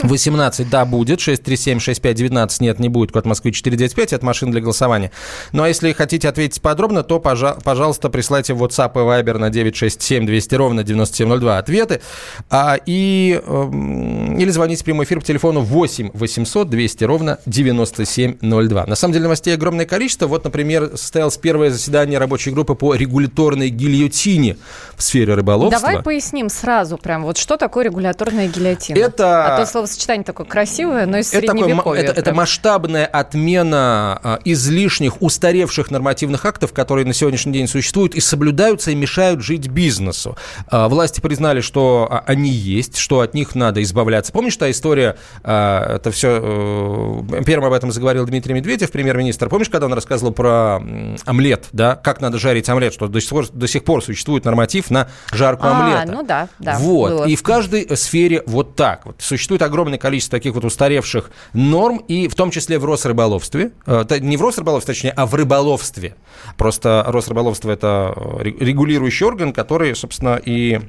18, 0.02 0.70
да, 0.70 0.86
будет. 0.86 1.18
6376519, 1.18 2.56
нет, 2.60 2.78
не 2.78 2.88
будет. 2.88 3.12
Код 3.12 3.26
Москвы 3.26 3.52
495, 3.52 4.14
это 4.14 4.24
машина 4.24 4.52
для 4.52 4.62
голосования. 4.62 5.10
Ну, 5.52 5.62
а 5.62 5.68
если 5.68 5.92
хотите 5.92 6.26
ответить 6.26 6.62
подробно, 6.62 7.02
то, 7.02 7.20
пожалуйста, 7.20 8.08
присылайте 8.08 8.54
в 8.54 8.64
WhatsApp 8.64 8.92
и 8.94 8.98
Viber 8.98 9.36
на 9.36 9.50
967 9.50 10.24
200 10.24 10.54
ровно 10.54 10.82
9702 10.84 11.58
ответы. 11.58 12.00
А 12.48 12.61
а, 12.64 12.78
и, 12.86 13.42
эм, 13.44 14.38
или 14.38 14.48
звоните 14.50 14.82
в 14.82 14.84
прямой 14.84 15.04
эфир 15.04 15.18
по 15.18 15.26
телефону 15.26 15.62
8 15.62 16.10
800 16.14 16.70
200 16.70 17.02
ровно 17.02 17.38
9702. 17.44 18.86
На 18.86 18.94
самом 18.94 19.12
деле 19.12 19.24
новостей 19.24 19.52
огромное 19.52 19.84
количество. 19.84 20.28
Вот, 20.28 20.44
например, 20.44 20.92
состоялось 20.96 21.36
первое 21.38 21.70
заседание 21.70 22.20
рабочей 22.20 22.52
группы 22.52 22.76
по 22.76 22.94
регуляторной 22.94 23.68
гильотине 23.68 24.58
в 24.94 25.02
сфере 25.02 25.34
рыболовства. 25.34 25.80
Давай 25.80 26.04
поясним 26.04 26.48
сразу 26.48 26.98
прям, 26.98 27.24
вот 27.24 27.36
что 27.36 27.56
такое 27.56 27.86
регуляторная 27.86 28.46
гильотина. 28.46 28.96
Это... 28.96 29.56
А 29.56 29.58
то 29.58 29.66
словосочетание 29.66 30.22
такое 30.22 30.46
красивое, 30.46 31.06
но 31.06 31.18
из 31.18 31.34
это 31.34 31.52
средневековья. 31.52 32.02
это, 32.02 32.12
это 32.12 32.32
масштабная 32.32 33.06
отмена 33.06 34.20
а, 34.22 34.38
излишних, 34.44 35.20
устаревших 35.20 35.90
нормативных 35.90 36.46
актов, 36.46 36.72
которые 36.72 37.06
на 37.06 37.12
сегодняшний 37.12 37.54
день 37.54 37.66
существуют 37.66 38.14
и 38.14 38.20
соблюдаются 38.20 38.92
и 38.92 38.94
мешают 38.94 39.42
жить 39.42 39.66
бизнесу. 39.66 40.36
А, 40.68 40.88
власти 40.88 41.20
признали, 41.20 41.60
что 41.60 42.22
они 42.24 42.51
есть, 42.52 42.96
что 42.96 43.20
от 43.20 43.34
них 43.34 43.54
надо 43.54 43.82
избавляться. 43.82 44.32
Помнишь 44.32 44.56
та 44.56 44.70
история, 44.70 45.16
а, 45.42 45.96
это 45.96 46.10
все, 46.10 46.40
э, 46.42 47.42
первым 47.44 47.68
об 47.68 47.72
этом 47.72 47.92
заговорил 47.92 48.24
Дмитрий 48.26 48.54
Медведев, 48.54 48.90
премьер-министр. 48.90 49.48
Помнишь, 49.48 49.68
когда 49.68 49.86
он 49.86 49.94
рассказывал 49.94 50.32
про 50.32 50.82
омлет, 51.24 51.68
да, 51.72 51.96
как 51.96 52.20
надо 52.20 52.38
жарить 52.38 52.68
омлет, 52.68 52.94
что 52.94 53.08
до 53.08 53.20
сих 53.20 53.30
пор, 53.30 53.48
до 53.50 53.66
сих 53.66 53.84
пор 53.84 54.04
существует 54.04 54.44
норматив 54.44 54.90
на 54.90 55.08
жарку 55.32 55.66
а, 55.66 55.80
омлета. 55.80 56.12
ну 56.12 56.22
да, 56.22 56.48
да. 56.58 56.78
Вот, 56.78 57.10
было. 57.10 57.24
и 57.24 57.36
в 57.36 57.42
каждой 57.42 57.96
сфере 57.96 58.42
вот 58.46 58.76
так 58.76 59.06
вот. 59.06 59.16
Существует 59.20 59.62
огромное 59.62 59.98
количество 59.98 60.38
таких 60.38 60.54
вот 60.54 60.64
устаревших 60.64 61.30
норм, 61.52 61.98
и 62.08 62.28
в 62.28 62.34
том 62.34 62.50
числе 62.50 62.78
в 62.78 62.84
Росрыболовстве, 62.84 63.72
э, 63.86 64.04
не 64.20 64.36
в 64.36 64.42
Росрыболовстве, 64.42 64.94
точнее, 64.94 65.10
а 65.10 65.26
в 65.26 65.34
рыболовстве. 65.34 66.16
Просто 66.56 67.04
Росрыболовство– 67.06 67.70
это 67.72 68.14
регулирующий 68.42 69.26
орган, 69.26 69.52
который, 69.52 69.94
собственно, 69.94 70.40
и 70.42 70.80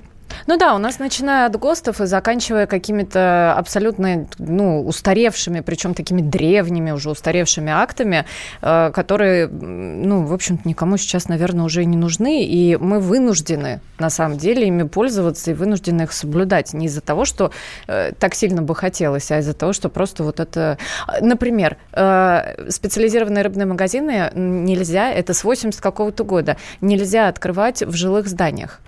ну 0.47 0.57
да, 0.57 0.75
у 0.75 0.77
нас 0.77 0.99
начиная 0.99 1.47
от 1.47 1.55
ГОСТов 1.57 2.01
и 2.01 2.05
заканчивая 2.05 2.65
какими-то 2.67 3.53
абсолютно 3.57 4.27
ну, 4.37 4.85
устаревшими, 4.85 5.61
причем 5.61 5.93
такими 5.93 6.21
древними, 6.21 6.91
уже 6.91 7.09
устаревшими 7.09 7.71
актами, 7.71 8.25
э, 8.61 8.91
которые, 8.93 9.47
ну, 9.47 10.23
в 10.23 10.33
общем-то, 10.33 10.67
никому 10.67 10.97
сейчас, 10.97 11.27
наверное, 11.27 11.65
уже 11.65 11.85
не 11.85 11.97
нужны, 11.97 12.45
и 12.45 12.75
мы 12.75 12.99
вынуждены, 12.99 13.79
на 13.99 14.09
самом 14.09 14.37
деле, 14.37 14.67
ими 14.67 14.83
пользоваться 14.83 15.51
и 15.51 15.53
вынуждены 15.53 16.03
их 16.03 16.11
соблюдать. 16.11 16.73
Не 16.73 16.87
из-за 16.87 17.01
того, 17.01 17.25
что 17.25 17.51
э, 17.87 18.11
так 18.19 18.35
сильно 18.35 18.61
бы 18.61 18.75
хотелось, 18.75 19.31
а 19.31 19.39
из-за 19.39 19.53
того, 19.53 19.73
что 19.73 19.89
просто 19.89 20.23
вот 20.23 20.39
это... 20.39 20.77
Например, 21.21 21.77
э, 21.93 22.69
специализированные 22.69 23.43
рыбные 23.43 23.65
магазины 23.65 24.31
нельзя, 24.33 25.11
это 25.11 25.33
с 25.33 25.43
80 25.43 25.79
какого-то 25.79 26.23
года, 26.23 26.57
нельзя 26.81 27.27
открывать 27.27 27.81
в 27.81 27.93
жилых 27.93 28.27
зданиях. 28.27 28.81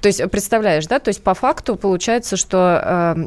То 0.00 0.08
есть, 0.08 0.22
представляешь, 0.30 0.86
да, 0.86 0.98
то 0.98 1.08
есть 1.08 1.22
по 1.22 1.34
факту 1.34 1.76
получается, 1.76 2.36
что 2.36 2.80
э, 2.82 3.26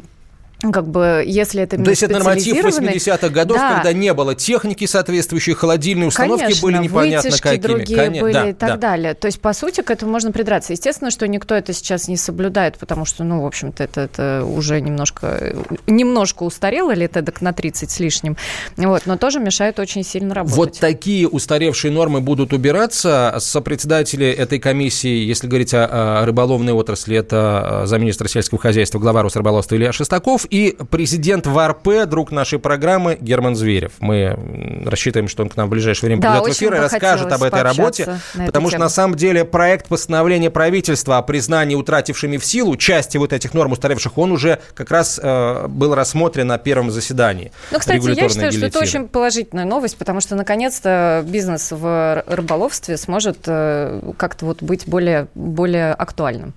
как 0.60 0.88
бы, 0.88 1.24
если 1.26 1.62
это 1.62 1.82
То 1.82 1.90
есть 1.90 2.02
это 2.02 2.14
норматив 2.14 2.64
80-х 2.64 3.28
годов, 3.30 3.56
да. 3.56 3.76
когда 3.76 3.92
не 3.92 4.12
было 4.12 4.34
техники 4.34 4.84
соответствующей, 4.84 5.54
холодильные 5.54 6.08
установки 6.08 6.42
Конечно, 6.42 6.62
были 6.62 6.78
непонятно 6.78 7.30
какими. 7.30 7.62
другие 7.62 7.98
Конечно, 7.98 8.26
были 8.26 8.32
да, 8.32 8.48
и 8.48 8.52
так 8.52 8.70
да. 8.70 8.76
далее. 8.76 9.14
То 9.14 9.26
есть, 9.26 9.40
по 9.40 9.52
сути, 9.52 9.80
к 9.80 9.90
этому 9.90 10.12
можно 10.12 10.32
придраться. 10.32 10.72
Естественно, 10.72 11.10
что 11.10 11.26
никто 11.26 11.54
это 11.54 11.72
сейчас 11.72 12.08
не 12.08 12.16
соблюдает, 12.16 12.76
потому 12.76 13.06
что, 13.06 13.24
ну, 13.24 13.42
в 13.42 13.46
общем-то, 13.46 13.82
это, 13.82 14.02
это 14.02 14.44
уже 14.44 14.80
немножко, 14.80 15.56
немножко 15.86 16.42
устарело, 16.42 16.92
лет 16.92 17.16
эдак 17.16 17.40
на 17.40 17.52
30 17.52 17.90
с 17.90 17.98
лишним. 17.98 18.36
Вот, 18.76 19.06
но 19.06 19.16
тоже 19.16 19.40
мешает 19.40 19.78
очень 19.78 20.04
сильно 20.04 20.34
работать. 20.34 20.56
Вот 20.56 20.78
такие 20.78 21.26
устаревшие 21.26 21.90
нормы 21.90 22.20
будут 22.20 22.52
убираться. 22.52 23.36
Сопредседатели 23.38 24.26
этой 24.26 24.58
комиссии, 24.58 25.24
если 25.24 25.46
говорить 25.46 25.72
о, 25.72 26.20
о 26.20 26.26
рыболовной 26.26 26.74
отрасли, 26.74 27.16
это 27.16 27.84
замминистра 27.86 28.28
сельского 28.28 28.60
хозяйства, 28.60 28.98
глава 28.98 29.22
Росрыболовства 29.22 29.76
Илья 29.76 29.92
Шестаков 29.92 30.46
и 30.50 30.76
президент 30.90 31.46
ВРП, 31.46 32.06
друг 32.06 32.32
нашей 32.32 32.58
программы, 32.58 33.16
Герман 33.20 33.54
Зверев. 33.54 33.92
Мы 34.00 34.36
рассчитываем, 34.84 35.28
что 35.28 35.44
он 35.44 35.48
к 35.48 35.56
нам 35.56 35.68
в 35.68 35.70
ближайшее 35.70 36.08
время 36.08 36.22
да, 36.22 36.40
придет 36.40 36.54
в 36.54 36.58
эфир 36.58 36.74
и 36.74 36.78
расскажет 36.78 37.32
об 37.32 37.42
этой 37.42 37.62
работе, 37.62 38.18
потому 38.46 38.68
что, 38.68 38.76
тему. 38.76 38.84
на 38.84 38.88
самом 38.88 39.16
деле, 39.16 39.44
проект 39.44 39.88
постановления 39.88 40.50
правительства 40.50 41.18
о 41.18 41.22
признании 41.22 41.76
утратившими 41.76 42.36
в 42.36 42.44
силу 42.44 42.76
части 42.76 43.16
вот 43.16 43.32
этих 43.32 43.54
норм 43.54 43.72
устаревших, 43.72 44.18
он 44.18 44.32
уже 44.32 44.58
как 44.74 44.90
раз 44.90 45.20
э, 45.22 45.66
был 45.68 45.94
рассмотрен 45.94 46.48
на 46.48 46.58
первом 46.58 46.90
заседании. 46.90 47.52
Ну, 47.70 47.78
кстати, 47.78 48.04
я 48.04 48.28
считаю, 48.28 48.52
что 48.52 48.66
это 48.66 48.78
очень 48.80 49.08
положительная 49.08 49.64
новость, 49.64 49.96
потому 49.96 50.20
что, 50.20 50.34
наконец-то, 50.34 51.24
бизнес 51.26 51.70
в 51.70 52.24
рыболовстве 52.26 52.96
сможет 52.96 53.38
э, 53.46 54.12
как-то 54.16 54.46
вот 54.46 54.62
быть 54.62 54.88
более, 54.88 55.28
более 55.34 55.92
актуальным. 55.92 56.54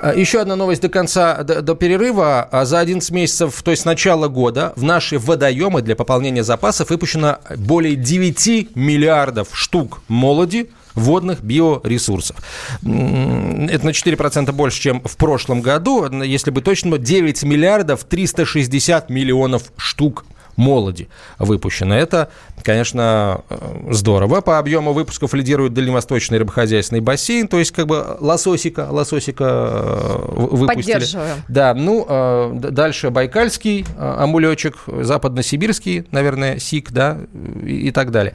А, 0.00 0.14
еще 0.14 0.40
одна 0.40 0.56
новость 0.56 0.82
до 0.82 0.88
конца, 0.88 1.42
до, 1.42 1.62
до 1.62 1.74
перерыва. 1.74 2.48
А, 2.50 2.64
за 2.64 2.80
11 2.80 3.10
месяцев, 3.10 3.62
то 3.62 3.70
есть 3.70 3.82
с 3.82 3.84
начала 3.84 4.28
года, 4.28 4.72
в 4.76 4.82
наши 4.82 5.18
водоемы 5.18 5.82
для 5.82 5.96
пополнения 5.96 6.44
запасов 6.44 6.90
выпущено 6.90 7.38
более 7.56 7.96
9 7.96 8.76
миллиардов 8.76 9.48
штук 9.52 10.02
молоди, 10.08 10.70
водных 10.94 11.42
биоресурсов. 11.42 12.36
Это 12.82 12.86
на 12.86 13.90
4% 13.90 14.52
больше, 14.52 14.80
чем 14.80 15.02
в 15.04 15.16
прошлом 15.16 15.60
году. 15.60 16.08
Если 16.22 16.50
бы 16.50 16.60
точно, 16.60 16.98
9 16.98 17.42
миллиардов 17.42 18.04
360 18.04 19.10
миллионов 19.10 19.72
штук 19.76 20.24
молоди 20.56 21.08
выпущено. 21.38 21.96
Это, 21.96 22.30
конечно, 22.62 23.42
э, 23.48 23.56
здорово. 23.90 24.40
По 24.40 24.58
объему 24.58 24.92
выпусков 24.92 25.34
лидирует 25.34 25.74
Дальневосточный 25.74 26.38
рыбохозяйственный 26.38 27.00
бассейн, 27.00 27.48
то 27.48 27.58
есть 27.58 27.72
как 27.72 27.86
бы 27.86 28.16
лососика, 28.20 28.88
лососика 28.90 29.44
э, 29.44 30.18
выпустили. 30.34 31.04
Да, 31.48 31.74
ну, 31.74 32.06
э, 32.08 32.52
дальше 32.54 33.10
Байкальский 33.10 33.86
амулечек, 33.98 34.76
Западносибирский, 34.86 36.06
наверное, 36.10 36.58
СИК, 36.58 36.92
да, 36.92 37.18
и, 37.62 37.88
и 37.88 37.90
так 37.90 38.10
далее. 38.10 38.34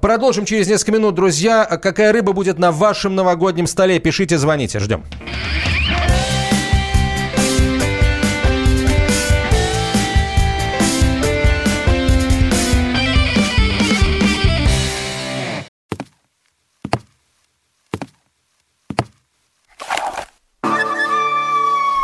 Продолжим 0.00 0.44
через 0.44 0.68
несколько 0.68 0.92
минут, 0.92 1.14
друзья. 1.14 1.64
Какая 1.64 2.12
рыба 2.12 2.32
будет 2.32 2.58
на 2.58 2.72
вашем 2.72 3.14
новогоднем 3.14 3.66
столе? 3.66 3.98
Пишите, 3.98 4.38
звоните, 4.38 4.78
ждем. 4.78 5.04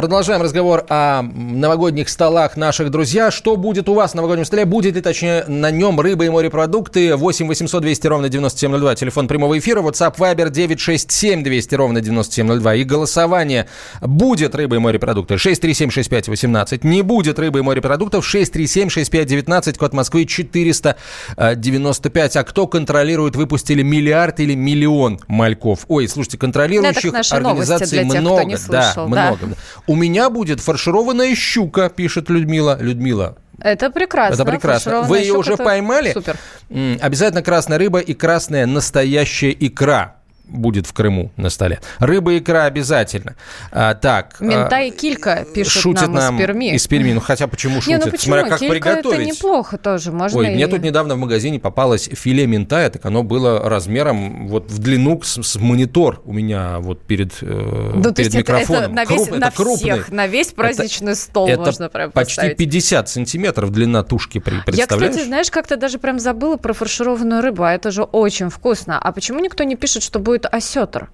Продолжаем 0.00 0.40
разговор 0.40 0.86
о 0.88 1.20
новогодних 1.20 2.08
столах 2.08 2.56
наших 2.56 2.90
друзья. 2.90 3.30
Что 3.30 3.56
будет 3.56 3.86
у 3.86 3.92
вас 3.92 4.14
на 4.14 4.22
новогоднем 4.22 4.46
столе? 4.46 4.64
Будет 4.64 4.94
ли, 4.94 5.02
точнее, 5.02 5.44
на 5.46 5.70
нем 5.70 6.00
рыба 6.00 6.24
и 6.24 6.30
морепродукты? 6.30 7.16
8 7.16 7.46
800 7.46 7.82
200 7.82 8.06
ровно 8.06 8.30
9702. 8.30 8.94
Телефон 8.94 9.28
прямого 9.28 9.58
эфира. 9.58 9.82
WhatsApp 9.82 10.16
Viber 10.16 10.48
967 10.48 11.42
200 11.42 11.74
ровно 11.74 12.00
9702. 12.00 12.76
И 12.76 12.84
голосование. 12.84 13.66
Будет 14.00 14.54
рыба 14.54 14.76
и 14.76 14.78
морепродукты? 14.78 15.36
637 15.36 15.90
65 15.90 16.28
18. 16.28 16.82
Не 16.82 17.02
будет 17.02 17.38
рыбы 17.38 17.58
и 17.58 17.62
морепродуктов? 17.62 18.26
637 18.26 18.88
65 18.88 19.26
19. 19.26 19.76
Код 19.76 19.92
Москвы 19.92 20.24
495. 20.24 22.36
А 22.36 22.44
кто 22.44 22.66
контролирует, 22.66 23.36
выпустили 23.36 23.82
миллиард 23.82 24.40
или 24.40 24.54
миллион 24.54 25.20
мальков? 25.28 25.80
Ой, 25.88 26.08
слушайте, 26.08 26.38
контролирующих 26.38 27.12
организаций 27.32 28.02
много. 28.04 28.56
да, 28.70 28.94
да, 28.96 29.06
много. 29.06 29.38
У 29.90 29.96
меня 29.96 30.30
будет 30.30 30.60
фаршированная 30.60 31.34
щука, 31.34 31.88
пишет 31.88 32.30
Людмила. 32.30 32.78
Людмила, 32.80 33.36
это 33.60 33.90
прекрасно. 33.90 34.34
Это 34.34 34.44
прекрасно. 34.44 35.02
Вы 35.02 35.18
ее 35.18 35.34
уже 35.34 35.56
поймали? 35.56 36.12
Супер. 36.12 36.36
Обязательно 37.00 37.42
красная 37.42 37.76
рыба 37.76 37.98
и 37.98 38.14
красная 38.14 38.66
настоящая 38.66 39.50
икра 39.50 40.19
будет 40.50 40.86
в 40.86 40.92
Крыму 40.92 41.30
на 41.36 41.50
столе. 41.50 41.80
Рыба 41.98 42.32
и 42.34 42.38
икра 42.38 42.64
обязательно. 42.64 43.36
А, 43.72 43.94
так. 43.94 44.40
Мента 44.40 44.76
а, 44.76 44.80
и 44.80 44.90
килька 44.90 45.46
пишут 45.54 45.82
шутит 45.82 46.08
нам, 46.08 46.14
нам 46.14 46.34
из 46.36 46.40
Перми. 46.40 46.74
Из 46.74 46.86
Перми. 46.86 47.12
Ну, 47.12 47.20
хотя 47.20 47.46
почему 47.46 47.80
шутят? 47.80 48.00
Не, 48.00 48.04
ну 48.04 48.10
почему? 48.10 48.34
Смотря 48.34 48.50
как 48.50 48.58
килька 48.58 48.74
приготовить. 48.74 49.28
это 49.28 49.36
неплохо 49.36 49.78
тоже. 49.78 50.12
Можно 50.12 50.38
Ой, 50.38 50.52
и... 50.52 50.54
мне 50.54 50.66
тут 50.66 50.82
недавно 50.82 51.14
в 51.14 51.18
магазине 51.18 51.58
попалось 51.58 52.08
филе 52.12 52.46
ментая, 52.46 52.90
так 52.90 53.04
оно 53.06 53.22
было 53.22 53.68
размером 53.68 54.48
вот 54.48 54.70
в 54.70 54.78
длину 54.78 55.20
с, 55.22 55.42
с 55.42 55.56
монитор 55.56 56.22
у 56.24 56.32
меня 56.32 56.78
вот 56.80 57.02
перед, 57.02 57.32
э, 57.42 57.92
ну, 57.94 58.12
перед 58.12 58.34
микрофоном. 58.34 58.92
Это, 58.92 58.92
это 58.92 58.94
на 58.94 59.04
весь, 59.04 59.26
Круп, 59.26 59.38
на 59.38 59.46
это 59.46 59.76
всех, 59.76 60.10
на 60.10 60.26
весь 60.26 60.52
праздничный 60.52 61.12
это, 61.12 61.20
стол 61.20 61.48
это 61.48 61.60
можно 61.60 61.88
прям 61.88 62.10
почти 62.10 62.36
поставить. 62.36 62.56
50 62.56 63.08
сантиметров 63.08 63.70
длина 63.70 64.02
тушки, 64.02 64.38
представляешь? 64.38 64.78
Я, 64.78 64.86
кстати, 64.86 65.24
знаешь, 65.26 65.50
как-то 65.50 65.76
даже 65.76 65.98
прям 65.98 66.18
забыла 66.18 66.56
про 66.56 66.72
фаршированную 66.72 67.42
рыбу, 67.42 67.64
а 67.64 67.72
это 67.72 67.90
же 67.90 68.02
очень 68.02 68.50
вкусно. 68.50 68.98
А 68.98 69.12
почему 69.12 69.40
никто 69.40 69.64
не 69.64 69.76
пишет, 69.76 70.02
что 70.02 70.18
будет 70.18 70.39
осетр? 70.46 71.10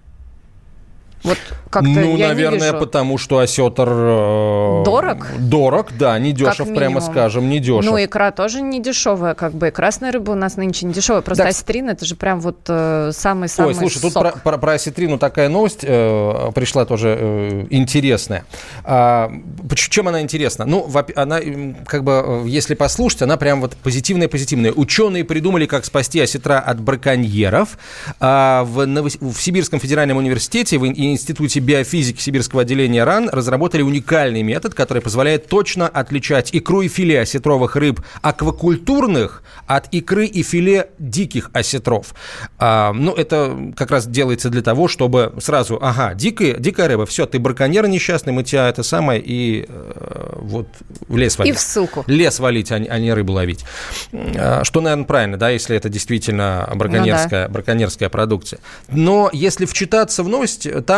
Вот 1.22 1.38
как-то 1.70 1.88
ну, 1.88 2.16
я 2.16 2.28
наверное, 2.28 2.58
не 2.58 2.66
вижу. 2.66 2.78
потому 2.78 3.18
что 3.18 3.38
осетр... 3.38 3.88
Э, 3.88 4.82
дорог? 4.84 5.26
Дорог, 5.38 5.88
да, 5.98 6.18
не 6.18 6.32
дешев, 6.32 6.72
прямо 6.74 7.00
скажем, 7.00 7.48
не 7.48 7.58
дешев. 7.58 7.90
Ну, 7.90 8.02
икра 8.02 8.30
тоже 8.30 8.60
не 8.60 8.80
дешевая, 8.80 9.34
как 9.34 9.52
бы. 9.52 9.68
И 9.68 9.70
красная 9.70 10.12
рыба 10.12 10.32
у 10.32 10.34
нас 10.34 10.56
нынче 10.56 10.86
не 10.86 10.92
дешевая. 10.92 11.22
Просто 11.22 11.44
так. 11.44 11.52
осетрин, 11.52 11.90
это 11.90 12.04
же 12.04 12.14
прям 12.16 12.40
вот 12.40 12.58
самый-самый 12.66 13.68
Ой, 13.68 13.74
слушай, 13.74 13.98
сок. 13.98 14.12
тут 14.12 14.14
про, 14.14 14.32
про, 14.32 14.58
про 14.58 14.72
осетрину 14.72 15.18
такая 15.18 15.48
новость 15.48 15.80
э, 15.82 16.50
пришла 16.54 16.84
тоже 16.84 17.16
э, 17.18 17.66
интересная. 17.70 18.44
А, 18.84 19.30
чем 19.74 20.08
она 20.08 20.20
интересна? 20.20 20.64
Ну, 20.64 20.90
она, 21.14 21.40
как 21.86 22.04
бы, 22.04 22.12
э, 22.26 22.44
если 22.46 22.74
послушать, 22.74 23.22
она 23.22 23.36
прям 23.36 23.60
вот 23.60 23.76
позитивная-позитивная. 23.76 24.72
Ученые 24.72 25.24
придумали, 25.24 25.66
как 25.66 25.84
спасти 25.84 26.20
осетра 26.20 26.58
от 26.58 26.80
браконьеров. 26.80 27.78
А 28.20 28.64
в, 28.64 28.86
Новос... 28.86 29.16
в 29.20 29.40
Сибирском 29.40 29.80
федеральном 29.80 30.18
университете 30.18 30.78
в 30.78 30.84
Институте 31.12 31.60
биофизики 31.60 32.20
Сибирского 32.20 32.62
отделения 32.62 33.04
РАН 33.04 33.30
разработали 33.30 33.82
уникальный 33.82 34.42
метод, 34.42 34.74
который 34.74 35.02
позволяет 35.02 35.48
точно 35.48 35.88
отличать 35.88 36.50
икру 36.52 36.82
и 36.82 36.88
филе 36.88 37.20
осетровых 37.20 37.76
рыб 37.76 38.00
аквакультурных 38.22 39.42
от 39.66 39.92
икры 39.92 40.26
и 40.26 40.42
филе 40.42 40.90
диких 40.98 41.50
осетров. 41.52 42.14
А, 42.58 42.92
ну, 42.92 43.12
это 43.12 43.72
как 43.76 43.90
раз 43.90 44.06
делается 44.06 44.50
для 44.50 44.62
того, 44.62 44.88
чтобы 44.88 45.34
сразу, 45.40 45.78
ага, 45.80 46.14
дикая, 46.14 46.54
дикая 46.54 46.88
рыба, 46.88 47.06
все, 47.06 47.26
ты 47.26 47.38
браконьер 47.38 47.86
несчастный, 47.86 48.32
мы 48.32 48.44
тебя 48.44 48.68
это 48.68 48.82
самое 48.82 49.20
и 49.20 49.66
э, 49.68 50.32
вот 50.36 50.68
в 51.08 51.16
лес 51.16 51.38
валить. 51.38 51.54
И 51.54 51.56
в 51.56 51.60
ссылку. 51.60 52.04
Лес 52.06 52.38
валить, 52.38 52.72
а, 52.72 52.76
а 52.76 52.98
не 52.98 53.12
рыбу 53.12 53.32
ловить. 53.32 53.64
А, 54.12 54.62
что, 54.64 54.80
наверное, 54.80 55.04
правильно, 55.04 55.36
да, 55.36 55.50
если 55.50 55.76
это 55.76 55.88
действительно 55.88 56.68
браконьерская, 56.74 57.42
ну, 57.42 57.48
да. 57.48 57.52
браконьерская 57.52 58.08
продукция. 58.08 58.60
Но 58.88 59.30
если 59.32 59.66
вчитаться 59.66 60.22
в 60.22 60.28
новость, 60.28 60.68
там 60.86 60.95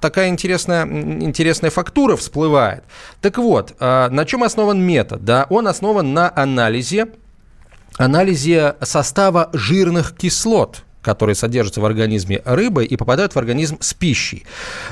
такая 0.00 0.28
интересная, 0.28 0.84
интересная 0.84 1.70
фактура 1.70 2.16
всплывает. 2.16 2.84
Так 3.20 3.38
вот, 3.38 3.74
а, 3.80 4.08
на 4.10 4.24
чем 4.24 4.42
основан 4.42 4.80
метод? 4.80 5.24
Да? 5.24 5.46
Он 5.50 5.68
основан 5.68 6.12
на 6.14 6.32
анализе, 6.34 7.08
анализе 7.98 8.74
состава 8.82 9.50
жирных 9.52 10.16
кислот 10.16 10.82
которые 11.02 11.36
содержатся 11.36 11.80
в 11.80 11.84
организме 11.84 12.42
рыбы 12.44 12.84
и 12.84 12.96
попадают 12.96 13.32
в 13.32 13.38
организм 13.38 13.76
с 13.80 13.94
пищей. 13.94 14.44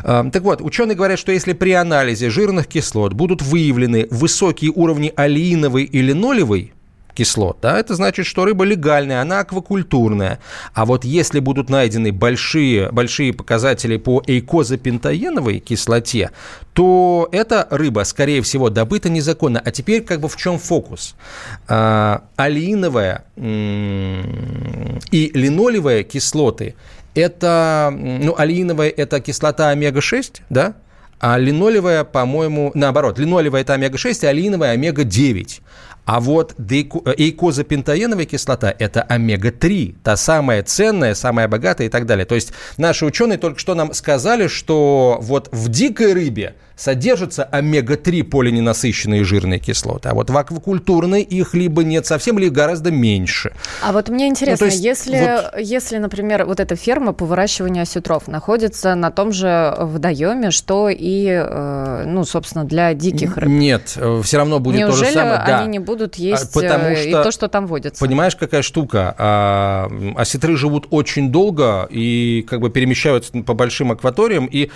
А, 0.04 0.24
так 0.30 0.44
вот, 0.44 0.60
ученые 0.60 0.94
говорят, 0.94 1.18
что 1.18 1.32
если 1.32 1.54
при 1.54 1.72
анализе 1.72 2.30
жирных 2.30 2.68
кислот 2.68 3.14
будут 3.14 3.42
выявлены 3.42 4.06
высокие 4.12 4.70
уровни 4.72 5.12
алииновой 5.16 5.82
или 5.82 6.12
нолевой 6.12 6.72
кислот, 7.14 7.58
да, 7.62 7.78
это 7.78 7.94
значит, 7.94 8.26
что 8.26 8.44
рыба 8.44 8.64
легальная, 8.64 9.20
она 9.22 9.40
аквакультурная. 9.40 10.40
А 10.74 10.84
вот 10.84 11.04
если 11.04 11.40
будут 11.40 11.70
найдены 11.70 12.12
большие, 12.12 12.90
большие 12.90 13.32
показатели 13.32 13.96
по 13.96 14.22
эйкозапентаеновой 14.26 15.60
кислоте, 15.60 16.30
то 16.72 17.28
эта 17.32 17.66
рыба, 17.70 18.04
скорее 18.04 18.42
всего, 18.42 18.68
добыта 18.70 19.08
незаконно. 19.08 19.62
А 19.64 19.70
теперь 19.70 20.02
как 20.02 20.20
бы 20.20 20.28
в 20.28 20.36
чем 20.36 20.58
фокус? 20.58 21.14
А, 21.68 22.24
алииновая 22.36 23.24
и 23.36 25.30
линолевая 25.34 26.02
кислоты 26.02 26.74
это, 27.14 27.92
ну, 27.96 28.34
алииновая– 28.36 28.88
это 28.96 29.20
кислота 29.20 29.70
омега-6, 29.70 30.40
да? 30.50 30.74
А 31.20 31.38
линолевая, 31.38 32.04
по-моему, 32.04 32.72
наоборот, 32.74 33.18
линолевая– 33.18 33.62
это 33.62 33.74
омега-6, 33.74 34.26
а 34.26 34.30
алииновая– 34.30 34.72
омега-9. 34.72 35.60
А 36.04 36.20
вот 36.20 36.54
эйкозапентаеновая 36.58 38.26
кислота– 38.26 38.74
это 38.78 39.02
омега-3, 39.02 39.96
та 40.02 40.16
самая 40.16 40.62
ценная, 40.62 41.14
самая 41.14 41.48
богатая 41.48 41.86
и 41.86 41.90
так 41.90 42.06
далее. 42.06 42.26
То 42.26 42.34
есть 42.34 42.52
наши 42.76 43.06
ученые 43.06 43.38
только 43.38 43.58
что 43.58 43.74
нам 43.74 43.94
сказали, 43.94 44.48
что 44.48 45.18
вот 45.20 45.48
в 45.52 45.68
дикой 45.70 46.12
рыбе 46.12 46.54
содержатся 46.76 47.44
омега-3 47.44 48.24
полиненасыщенные 48.24 49.24
жирные 49.24 49.58
кислоты, 49.58 50.08
а 50.08 50.14
вот 50.14 50.30
в 50.30 50.36
аквакультурной 50.36 51.22
их 51.22 51.54
либо 51.54 51.84
нет 51.84 52.06
совсем, 52.06 52.38
либо 52.38 52.54
гораздо 52.54 52.90
меньше. 52.90 53.52
А 53.82 53.92
вот 53.92 54.08
мне 54.08 54.28
интересно, 54.28 54.66
ну, 54.66 54.72
есть, 54.72 54.84
если, 54.84 55.40
вот... 55.52 55.60
если, 55.60 55.98
например, 55.98 56.46
вот 56.46 56.60
эта 56.60 56.76
ферма 56.76 57.12
по 57.12 57.24
выращиванию 57.24 57.82
осетров 57.82 58.28
находится 58.28 58.94
на 58.94 59.10
том 59.10 59.32
же 59.32 59.74
водоеме, 59.78 60.50
что 60.50 60.88
и, 60.88 61.26
э, 61.28 62.04
ну, 62.06 62.24
собственно, 62.24 62.64
для 62.64 62.94
диких 62.94 63.36
рыб? 63.36 63.48
Нет, 63.48 63.94
э, 63.96 64.20
все 64.24 64.38
равно 64.38 64.58
будет 64.58 64.80
Неужели 64.80 65.00
то 65.00 65.06
же 65.06 65.12
самое. 65.12 65.38
они 65.38 65.46
да. 65.46 65.66
не 65.66 65.78
будут 65.78 66.16
а, 66.18 66.22
есть 66.22 66.52
Потому 66.52 66.86
э, 66.86 66.96
что, 66.96 67.08
и 67.08 67.12
то, 67.12 67.30
что 67.30 67.48
там 67.48 67.66
водится? 67.66 68.04
Понимаешь, 68.04 68.36
какая 68.36 68.62
штука? 68.62 69.14
А, 69.18 69.90
осетры 70.16 70.56
живут 70.56 70.86
очень 70.90 71.30
долго 71.30 71.86
и 71.90 72.44
как 72.48 72.60
бы 72.60 72.70
перемещаются 72.70 73.32
по 73.42 73.54
большим 73.54 73.92
акваториям, 73.92 74.46
и, 74.50 74.70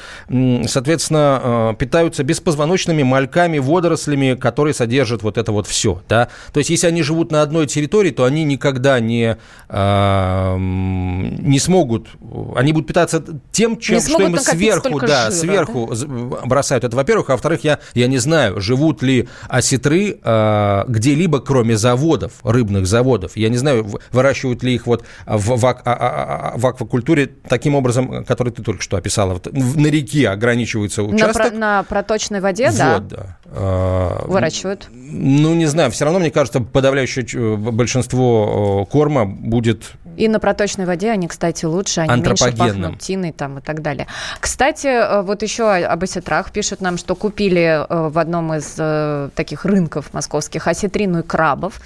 соответственно, 0.66 1.74
питаются 1.88 2.22
беспозвоночными 2.22 3.02
мальками, 3.02 3.58
водорослями, 3.58 4.34
которые 4.34 4.74
содержат 4.74 5.22
вот 5.22 5.38
это 5.38 5.52
вот 5.52 5.66
все. 5.66 6.02
Да? 6.06 6.28
То 6.52 6.58
есть, 6.58 6.68
если 6.68 6.86
они 6.86 7.02
живут 7.02 7.32
на 7.32 7.40
одной 7.40 7.66
территории, 7.66 8.10
то 8.10 8.24
они 8.24 8.44
никогда 8.44 9.00
не, 9.00 9.38
э, 9.70 10.56
не 10.58 11.58
смогут, 11.58 12.08
они 12.54 12.74
будут 12.74 12.88
питаться 12.88 13.24
тем, 13.52 13.78
чем, 13.78 14.00
что 14.00 14.22
им 14.22 14.36
сверху, 14.36 15.00
да, 15.00 15.30
жира, 15.30 15.40
сверху 15.40 15.90
да? 15.94 16.40
бросают. 16.44 16.84
Это, 16.84 16.94
во-первых. 16.94 17.30
А 17.30 17.32
во-вторых, 17.32 17.64
я, 17.64 17.78
я 17.94 18.06
не 18.06 18.18
знаю, 18.18 18.60
живут 18.60 19.02
ли 19.02 19.26
осетры 19.48 20.18
э, 20.22 20.84
где-либо, 20.88 21.40
кроме 21.40 21.78
заводов, 21.78 22.32
рыбных 22.42 22.86
заводов. 22.86 23.34
Я 23.34 23.48
не 23.48 23.56
знаю, 23.56 23.88
выращивают 24.12 24.62
ли 24.62 24.74
их 24.74 24.86
вот 24.86 25.04
в, 25.24 25.56
в, 25.56 25.66
а, 25.66 25.74
а, 25.84 26.52
в 26.58 26.66
аквакультуре 26.66 27.30
таким 27.48 27.74
образом, 27.74 28.26
который 28.26 28.52
ты 28.52 28.62
только 28.62 28.82
что 28.82 28.98
описала. 28.98 29.32
Вот 29.32 29.50
на 29.54 29.86
реке 29.86 30.28
ограничивается 30.28 31.02
участок. 31.02 31.54
На, 31.54 31.77
на 31.78 31.84
проточной 31.84 32.40
воде, 32.40 32.70
вот, 32.70 33.08
да. 33.08 33.36
да. 33.44 34.18
Выращивают. 34.26 34.88
Ну, 34.90 35.54
не 35.54 35.66
знаю, 35.66 35.90
все 35.90 36.04
равно, 36.04 36.20
мне 36.20 36.30
кажется, 36.30 36.60
подавляющее 36.60 37.56
большинство 37.56 38.86
корма 38.90 39.24
будет... 39.26 39.92
И 40.16 40.26
на 40.26 40.40
проточной 40.40 40.84
воде 40.84 41.10
они, 41.10 41.28
кстати, 41.28 41.64
лучше, 41.64 42.00
они 42.00 42.20
меньше 42.20 42.52
пахнут 42.56 42.98
тиной 42.98 43.30
там 43.30 43.58
и 43.58 43.60
так 43.60 43.82
далее. 43.82 44.08
Кстати, 44.40 44.88
э, 44.88 45.22
вот 45.22 45.42
еще 45.42 45.70
об 45.70 46.02
осетрах 46.02 46.50
пишут 46.50 46.80
нам, 46.80 46.98
что 46.98 47.14
купили 47.14 47.86
э, 47.88 48.08
в 48.08 48.18
одном 48.18 48.52
из 48.52 48.74
э, 48.78 49.30
таких 49.36 49.64
рынков 49.64 50.12
московских 50.12 50.66
осетрину 50.66 51.20
и 51.20 51.22
крабов. 51.22 51.80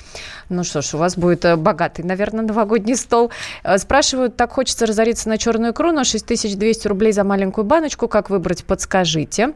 Ну 0.48 0.64
что 0.64 0.80
ж, 0.80 0.94
у 0.94 0.98
вас 0.98 1.18
будет 1.18 1.58
богатый, 1.58 2.02
наверное, 2.06 2.42
новогодний 2.44 2.96
стол. 2.96 3.30
Спрашивают, 3.76 4.36
так 4.36 4.50
хочется 4.52 4.86
разориться 4.86 5.28
на 5.28 5.36
черную 5.36 5.72
икру, 5.72 5.92
но 5.92 6.02
6200 6.04 6.88
рублей 6.88 7.12
за 7.12 7.24
маленькую 7.24 7.66
баночку. 7.66 8.08
Как 8.08 8.30
выбрать, 8.30 8.64
подскажите. 8.64 9.52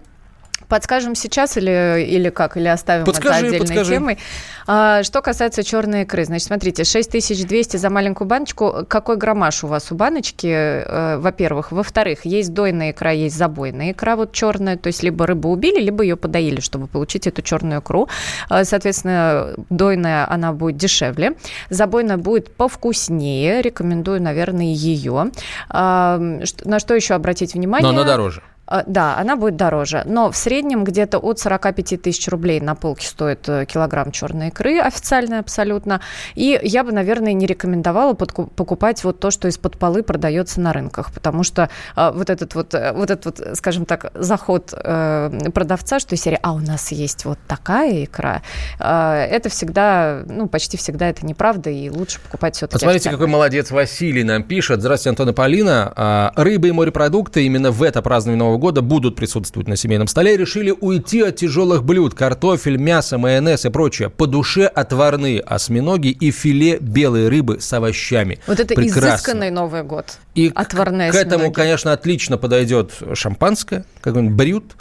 Подскажем 0.68 1.14
сейчас 1.14 1.56
или, 1.56 2.04
или 2.08 2.30
как? 2.30 2.56
Или 2.56 2.68
оставим 2.68 3.04
подскажи, 3.04 3.28
это 3.28 3.46
отдельной 3.46 3.58
подскажи. 3.60 3.92
темой? 3.92 4.18
А, 4.66 5.02
что 5.02 5.22
касается 5.22 5.62
черной 5.62 6.02
икры, 6.02 6.24
значит, 6.24 6.48
смотрите, 6.48 6.84
6200 6.84 7.76
за 7.76 7.90
маленькую 7.90 8.26
баночку. 8.26 8.84
Какой 8.88 9.16
граммаж 9.16 9.62
у 9.64 9.68
вас 9.68 9.92
у 9.92 9.94
баночки, 9.94 10.46
э, 10.46 11.18
во-первых? 11.18 11.70
Во-вторых, 11.70 12.24
есть 12.24 12.52
дойная 12.52 12.90
икра, 12.90 13.12
есть 13.12 13.36
забойная 13.36 13.92
икра, 13.92 14.16
вот 14.16 14.32
черная, 14.32 14.76
то 14.76 14.88
есть 14.88 15.02
либо 15.02 15.26
рыбу 15.26 15.50
убили, 15.50 15.80
либо 15.80 16.02
ее 16.02 16.16
подоили, 16.16 16.60
чтобы 16.60 16.88
получить 16.88 17.26
эту 17.26 17.42
черную 17.42 17.80
икру. 17.80 18.08
А, 18.48 18.64
соответственно, 18.64 19.54
дойная, 19.70 20.28
она 20.30 20.52
будет 20.52 20.76
дешевле. 20.76 21.36
Забойная 21.70 22.16
будет 22.16 22.54
повкуснее, 22.54 23.62
рекомендую, 23.62 24.20
наверное, 24.20 24.66
ее. 24.66 25.30
А, 25.68 26.18
на 26.64 26.78
что 26.78 26.94
еще 26.94 27.14
обратить 27.14 27.54
внимание? 27.54 27.90
Но 27.90 28.00
она 28.00 28.04
дороже. 28.04 28.42
А, 28.66 28.84
да, 28.86 29.16
она 29.16 29.36
будет 29.36 29.56
дороже. 29.56 30.02
Но 30.06 30.30
в 30.30 30.36
среднем 30.36 30.84
где-то 30.84 31.18
от 31.18 31.38
45 31.38 32.02
тысяч 32.02 32.28
рублей 32.28 32.60
на 32.60 32.74
полке 32.74 33.06
стоит 33.06 33.48
э, 33.48 33.64
килограмм 33.66 34.10
черной 34.10 34.48
икры, 34.48 34.80
официальной 34.80 35.38
абсолютно. 35.38 36.00
И 36.34 36.58
я 36.62 36.84
бы, 36.84 36.92
наверное, 36.92 37.32
не 37.32 37.46
рекомендовала 37.46 38.14
покупать 38.14 39.04
вот 39.04 39.20
то, 39.20 39.30
что 39.30 39.48
из-под 39.48 39.78
полы 39.78 40.02
продается 40.02 40.60
на 40.60 40.72
рынках, 40.72 41.12
потому 41.12 41.42
что 41.42 41.70
а, 41.94 42.12
вот 42.12 42.30
этот 42.30 42.54
вот, 42.54 42.74
э, 42.74 42.92
вот 42.92 43.10
этот 43.10 43.24
вот, 43.38 43.56
скажем 43.56 43.84
так, 43.84 44.12
заход 44.14 44.72
э, 44.72 45.30
продавца, 45.52 45.98
что 46.00 46.14
из 46.14 46.22
серии, 46.22 46.38
а 46.42 46.52
у 46.52 46.58
нас 46.58 46.92
есть 46.92 47.24
вот 47.24 47.38
такая 47.46 48.04
икра, 48.04 48.42
это 48.78 49.48
всегда, 49.48 50.22
ну, 50.26 50.48
почти 50.48 50.76
всегда 50.76 51.08
это 51.08 51.24
неправда, 51.24 51.70
и 51.70 51.88
лучше 51.90 52.20
покупать 52.20 52.56
все-таки 52.56 52.74
Посмотрите, 52.74 53.10
какой 53.10 53.26
молодец 53.26 53.70
Василий 53.70 54.24
нам 54.24 54.42
пишет. 54.42 54.80
Здравствуйте, 54.80 55.10
Антон 55.10 55.30
и 55.30 55.32
Полина. 55.32 55.92
А, 55.96 56.32
рыба 56.36 56.68
и 56.68 56.72
морепродукты 56.72 57.44
именно 57.44 57.70
в 57.70 57.82
это 57.82 58.02
празднование 58.02 58.38
Нового 58.38 58.55
года 58.58 58.82
будут 58.82 59.16
присутствовать 59.16 59.68
на 59.68 59.76
семейном 59.76 60.06
столе, 60.06 60.36
решили 60.36 60.70
уйти 60.70 61.22
от 61.22 61.36
тяжелых 61.36 61.84
блюд. 61.84 62.14
Картофель, 62.14 62.76
мясо, 62.76 63.18
майонез 63.18 63.64
и 63.64 63.70
прочее. 63.70 64.10
По 64.10 64.26
душе 64.26 64.66
отварные 64.66 65.40
осьминоги 65.40 66.08
и 66.08 66.30
филе 66.30 66.78
белой 66.78 67.28
рыбы 67.28 67.60
с 67.60 67.72
овощами. 67.72 68.38
Вот 68.46 68.60
это 68.60 68.74
Прекрасно. 68.74 69.08
изысканный 69.16 69.50
Новый 69.50 69.82
год. 69.82 70.18
И 70.36 70.52
Отварные 70.54 71.10
к, 71.10 71.14
к 71.14 71.16
этому, 71.16 71.50
конечно, 71.50 71.92
отлично 71.92 72.36
подойдет 72.36 72.92
шампанское, 73.14 73.84
какой-нибудь 74.02 74.36
брют, 74.36 74.76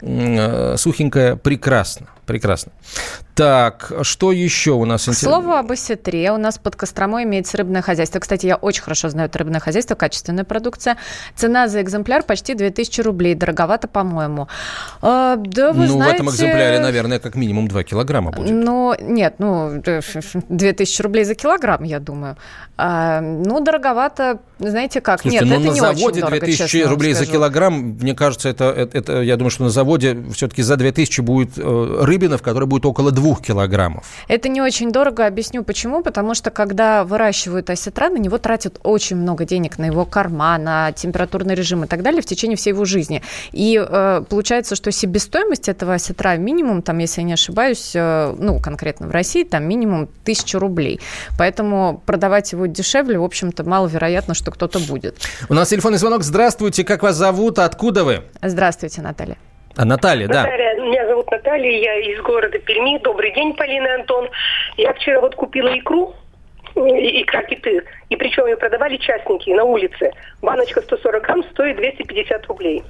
э, 0.00 0.76
сухенькое, 0.76 1.36
прекрасно. 1.36 2.06
Прекрасно. 2.26 2.70
Так, 3.34 3.90
что 4.02 4.30
еще 4.30 4.70
у 4.70 4.84
нас 4.84 5.08
интересно? 5.08 5.28
Слово 5.30 5.58
об 5.58 5.72
осетре. 5.72 6.30
У 6.30 6.36
нас 6.36 6.58
под 6.58 6.76
Костромой 6.76 7.24
имеется 7.24 7.56
рыбное 7.56 7.82
хозяйство. 7.82 8.20
Кстати, 8.20 8.46
я 8.46 8.54
очень 8.54 8.82
хорошо 8.82 9.08
знаю 9.08 9.28
это 9.28 9.40
рыбное 9.40 9.58
хозяйство, 9.58 9.96
качественная 9.96 10.44
продукция. 10.44 10.96
Цена 11.34 11.66
за 11.66 11.82
экземпляр 11.82 12.22
почти 12.22 12.54
2000 12.54 13.00
рублей. 13.00 13.34
Дороговато, 13.34 13.88
по-моему. 13.88 14.46
А, 15.02 15.34
да, 15.36 15.72
вы 15.72 15.86
ну, 15.86 15.94
знаете... 15.94 16.12
в 16.12 16.14
этом 16.14 16.30
экземпляре, 16.30 16.78
наверное, 16.78 17.18
как 17.18 17.34
минимум 17.34 17.66
2 17.66 17.82
килограмма 17.82 18.30
будет. 18.30 18.52
Ну, 18.52 18.94
нет, 19.00 19.34
ну, 19.38 19.82
2000 20.48 21.02
рублей 21.02 21.24
за 21.24 21.34
килограмм, 21.34 21.82
я 21.82 21.98
думаю. 21.98 22.36
А, 22.76 23.20
ну, 23.20 23.58
дороговато, 23.58 24.38
знаете 24.68 25.00
как? 25.00 25.22
Слушайте, 25.22 25.46
нет, 25.46 25.54
ну, 25.54 25.60
это 25.60 25.70
на 25.70 25.74
не 25.74 25.80
заводе 25.80 26.04
очень 26.04 26.20
дорого, 26.20 26.40
2000 26.40 26.82
рублей 26.84 27.14
за 27.14 27.26
килограмм, 27.26 27.96
мне 28.00 28.14
кажется, 28.14 28.48
это, 28.48 28.64
это, 28.64 28.98
это, 28.98 29.22
я 29.22 29.36
думаю, 29.36 29.50
что 29.50 29.64
на 29.64 29.70
заводе 29.70 30.22
все-таки 30.34 30.62
за 30.62 30.76
2000 30.76 31.20
будет 31.22 31.56
э, 31.56 31.98
рыбина, 32.02 32.36
в 32.36 32.42
которой 32.42 32.64
будет 32.64 32.84
около 32.84 33.10
2 33.10 33.36
килограммов. 33.36 34.04
Это 34.28 34.48
не 34.48 34.60
очень 34.60 34.92
дорого, 34.92 35.26
объясню 35.26 35.64
почему. 35.64 36.02
Потому 36.02 36.34
что, 36.34 36.50
когда 36.50 37.04
выращивают 37.04 37.70
осетра, 37.70 38.08
на 38.10 38.18
него 38.18 38.38
тратят 38.38 38.80
очень 38.82 39.16
много 39.16 39.44
денег, 39.44 39.78
на 39.78 39.86
его 39.86 40.04
корма, 40.04 40.58
на 40.58 40.92
температурный 40.92 41.54
режим 41.54 41.84
и 41.84 41.86
так 41.86 42.02
далее 42.02 42.22
в 42.22 42.26
течение 42.26 42.56
всей 42.56 42.70
его 42.70 42.84
жизни. 42.84 43.22
И 43.52 43.80
э, 43.80 44.22
получается, 44.28 44.76
что 44.76 44.90
себестоимость 44.90 45.68
этого 45.68 45.94
осетра 45.94 46.36
минимум, 46.36 46.82
там, 46.82 46.98
если 46.98 47.20
я 47.20 47.26
не 47.26 47.32
ошибаюсь, 47.34 47.92
э, 47.94 48.34
ну, 48.38 48.60
конкретно 48.60 49.06
в 49.06 49.10
России, 49.10 49.44
там 49.44 49.64
минимум 49.64 50.08
1000 50.22 50.58
рублей. 50.58 51.00
Поэтому 51.38 52.02
продавать 52.06 52.52
его 52.52 52.66
дешевле, 52.66 53.18
в 53.18 53.24
общем-то, 53.24 53.64
маловероятно, 53.64 54.34
что 54.34 54.49
кто-то 54.50 54.78
будет. 54.80 55.16
У 55.48 55.54
нас 55.54 55.68
телефонный 55.68 55.98
звонок. 55.98 56.22
Здравствуйте, 56.22 56.84
как 56.84 57.02
вас 57.02 57.16
зовут? 57.16 57.58
Откуда 57.58 58.04
вы? 58.04 58.22
Здравствуйте, 58.42 59.02
Наталья. 59.02 59.36
А, 59.76 59.84
Наталья, 59.84 60.26
да. 60.26 60.42
Наталья, 60.42 60.80
меня 60.80 61.06
зовут 61.06 61.30
Наталья, 61.30 61.70
я 61.70 61.94
из 62.12 62.20
города 62.22 62.58
Перми. 62.58 62.98
Добрый 63.02 63.32
день, 63.34 63.54
Полина 63.54 63.86
и 63.86 64.00
Антон. 64.00 64.28
Я 64.76 64.92
вчера 64.94 65.20
вот 65.20 65.34
купила 65.36 65.68
икру, 65.78 66.14
икра 66.74 67.42
киты, 67.42 67.84
и 68.08 68.16
причем 68.16 68.46
ее 68.46 68.56
продавали 68.56 68.96
частники 68.96 69.50
на 69.50 69.64
улице. 69.64 70.12
Баночка 70.42 70.80
140 70.80 71.22
грамм 71.22 71.44
стоит 71.50 71.76
250 71.76 72.46
рублей. 72.46 72.82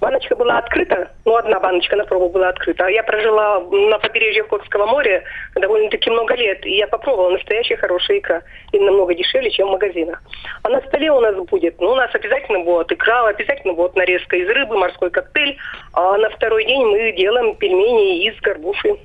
Баночка 0.00 0.36
была 0.36 0.58
открыта, 0.58 1.10
ну, 1.24 1.36
одна 1.36 1.58
баночка 1.58 1.96
на 1.96 2.04
пробу 2.04 2.28
была 2.28 2.50
открыта. 2.50 2.84
А 2.84 2.90
я 2.90 3.02
прожила 3.02 3.60
на 3.60 3.98
побережье 3.98 4.42
Охотского 4.42 4.86
моря 4.86 5.22
довольно-таки 5.54 6.10
много 6.10 6.34
лет, 6.34 6.64
и 6.66 6.76
я 6.76 6.86
попробовала 6.86 7.30
настоящая 7.30 7.76
хорошая 7.76 8.18
икра. 8.18 8.42
И 8.72 8.78
намного 8.78 9.14
дешевле, 9.14 9.50
чем 9.50 9.68
в 9.68 9.72
магазинах. 9.72 10.22
А 10.62 10.68
на 10.68 10.80
столе 10.82 11.10
у 11.10 11.20
нас 11.20 11.34
будет, 11.36 11.80
ну, 11.80 11.92
у 11.92 11.94
нас 11.94 12.14
обязательно 12.14 12.60
будет 12.60 12.92
икра, 12.92 13.26
обязательно 13.26 13.72
будет 13.72 13.96
нарезка 13.96 14.36
из 14.36 14.48
рыбы, 14.48 14.76
морской 14.76 15.10
коктейль. 15.10 15.56
А 15.94 16.16
на 16.18 16.28
второй 16.28 16.66
день 16.66 16.84
мы 16.84 17.12
делаем 17.12 17.54
пельмени 17.56 18.26
из 18.26 18.38
горбуши. 18.40 18.96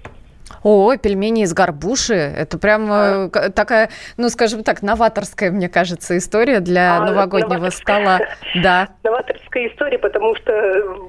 О, 0.63 0.95
пельмени 0.95 1.43
из 1.43 1.54
горбуши. 1.54 2.13
Это 2.13 2.58
прям 2.58 2.88
а. 2.91 3.30
такая, 3.56 3.89
ну, 4.17 4.30
скажем 4.30 4.63
так, 4.63 4.82
новаторская, 4.82 5.52
мне 5.52 5.69
кажется, 5.69 6.17
история 6.17 6.60
для 6.60 6.97
а, 6.97 7.06
новогоднего 7.06 7.69
стола. 7.69 8.19
Да. 8.62 8.89
Новаторская 9.04 9.67
история, 9.67 9.97
потому 9.97 10.36
что 10.36 10.52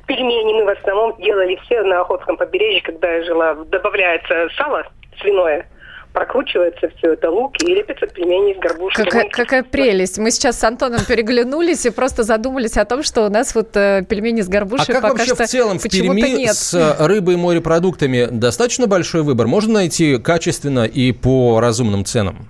пельмени 0.06 0.54
мы 0.54 0.64
в 0.64 0.78
основном 0.78 1.16
делали 1.20 1.56
все 1.64 1.82
на 1.82 2.00
Охотском 2.00 2.36
побережье, 2.36 2.82
когда 2.82 3.10
я 3.10 3.24
жила. 3.24 3.54
Добавляется 3.66 4.48
сало 4.56 4.84
свиное, 5.20 5.66
прокручивается 6.12 6.90
все 6.96 7.14
это 7.14 7.30
лук 7.30 7.60
и 7.62 7.66
лепится 7.66 8.06
пельмени 8.06 8.52
из 8.52 8.58
горбушки. 8.58 9.02
Какая, 9.02 9.28
какая 9.28 9.62
прелесть. 9.62 10.18
Мы 10.18 10.30
сейчас 10.30 10.58
с 10.58 10.64
Антоном 10.64 11.00
переглянулись 11.06 11.86
и 11.86 11.90
просто 11.90 12.22
задумались 12.22 12.76
о 12.76 12.84
том, 12.84 13.02
что 13.02 13.26
у 13.26 13.30
нас 13.30 13.54
вот 13.54 13.76
э, 13.76 14.04
пельмени 14.08 14.42
с 14.42 14.48
горбушей 14.48 14.94
а 14.94 15.00
как 15.00 15.02
пока 15.02 15.14
вообще 15.14 15.34
что 15.34 15.44
в 15.44 15.46
целом 15.46 15.78
в 15.78 15.82
Перми 15.88 16.20
нет. 16.20 16.54
с 16.54 16.74
э, 16.74 17.06
рыбой 17.06 17.34
и 17.34 17.36
морепродуктами 17.36 18.28
достаточно 18.30 18.86
большой 18.86 19.22
выбор? 19.22 19.46
Можно 19.46 19.74
найти 19.74 20.18
качественно 20.18 20.84
и 20.84 21.12
по 21.12 21.60
разумным 21.60 22.04
ценам? 22.04 22.48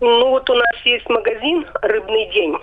Ну 0.00 0.30
вот 0.30 0.48
у 0.48 0.54
нас 0.54 0.76
есть 0.84 1.08
магазин 1.08 1.66
«Рыбный 1.82 2.30
день» 2.32 2.56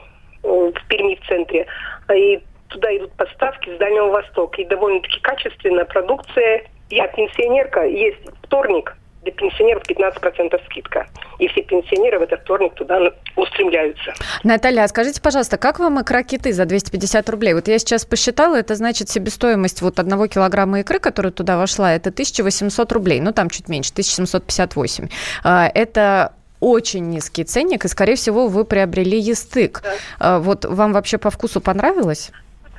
э, 0.43 0.47
в 0.47 0.87
Перми 0.87 1.15
в 1.15 1.27
центре. 1.27 1.65
И 2.13 2.39
туда 2.69 2.95
идут 2.97 3.11
поставки 3.13 3.75
с 3.75 3.79
Дальнего 3.79 4.09
Востока. 4.09 4.61
И 4.61 4.65
довольно-таки 4.65 5.19
качественная 5.21 5.85
продукция. 5.85 6.63
Я 6.89 7.07
пенсионерка, 7.07 7.83
есть 7.83 8.19
вторник– 8.43 8.95
для 9.27 9.31
пенсионеров 9.31 9.83
15% 9.87 10.65
скидка. 10.65 11.07
И 11.39 11.47
все 11.47 11.61
пенсионеры 11.61 12.19
в 12.19 12.21
этот 12.21 12.41
вторник 12.41 12.73
туда 12.75 13.11
устремляются. 13.35 14.13
Наталья, 14.43 14.83
а 14.83 14.87
скажите, 14.87 15.21
пожалуйста, 15.21 15.57
как 15.57 15.79
вам 15.79 16.01
икра 16.01 16.23
киты 16.23 16.53
за 16.53 16.65
250 16.65 17.29
рублей? 17.29 17.53
Вот 17.53 17.67
я 17.67 17.77
сейчас 17.79 18.05
посчитала, 18.05 18.55
это 18.55 18.75
значит 18.75 19.09
себестоимость 19.09 19.81
вот 19.81 19.99
одного 19.99 20.27
килограмма 20.27 20.79
икры, 20.79 20.99
которая 20.99 21.31
туда 21.31 21.57
вошла, 21.57 21.93
это 21.93 22.09
1800 22.09 22.91
рублей. 22.91 23.19
Ну, 23.19 23.33
там 23.33 23.49
чуть 23.49 23.67
меньше, 23.67 23.91
1758. 23.91 25.09
А, 25.43 25.69
это 25.73 26.33
очень 26.59 27.09
низкий 27.09 27.43
ценник, 27.43 27.85
и, 27.85 27.87
скорее 27.87 28.15
всего, 28.15 28.47
вы 28.47 28.65
приобрели 28.65 29.19
естык. 29.19 29.81
Да. 29.83 29.89
А, 30.19 30.39
вот 30.39 30.65
вам 30.65 30.93
вообще 30.93 31.17
по 31.17 31.29
вкусу 31.29 31.61
понравилось? 31.61 32.31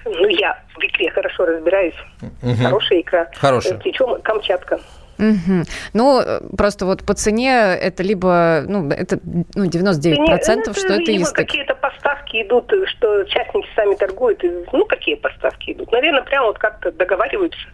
Ну, 0.05 0.29
я 0.29 0.59
в 0.75 0.83
икре 0.83 1.11
хорошо 1.11 1.45
разбираюсь. 1.45 1.95
Угу. 2.43 2.55
Хорошая 2.63 3.01
икра. 3.01 3.31
Хорошая. 3.37 3.79
Причем 3.79 4.21
Камчатка. 4.23 4.81
Угу. 5.19 5.65
Ну, 5.95 6.23
просто 6.57 6.87
вот 6.87 7.05
по 7.05 7.15
цене 7.15 7.51
это 7.51 8.03
либо, 8.03 8.63
ну, 8.67 8.89
это 8.89 9.19
ну, 9.55 9.65
99%, 9.65 10.27
процентов, 10.27 10.77
ну, 10.77 10.83
что 10.83 10.93
это 10.95 11.11
есть. 11.11 11.33
какие-то 11.33 11.75
поставки 11.75 12.43
идут, 12.43 12.73
что 12.87 13.25
частники 13.25 13.67
сами 13.75 13.95
торгуют. 13.97 14.43
Ну, 14.73 14.85
какие 14.87 15.17
поставки 15.17 15.73
идут? 15.73 15.91
Наверное, 15.93 16.23
прямо 16.23 16.47
вот 16.47 16.59
как-то 16.59 16.93
договариваются. 16.93 17.69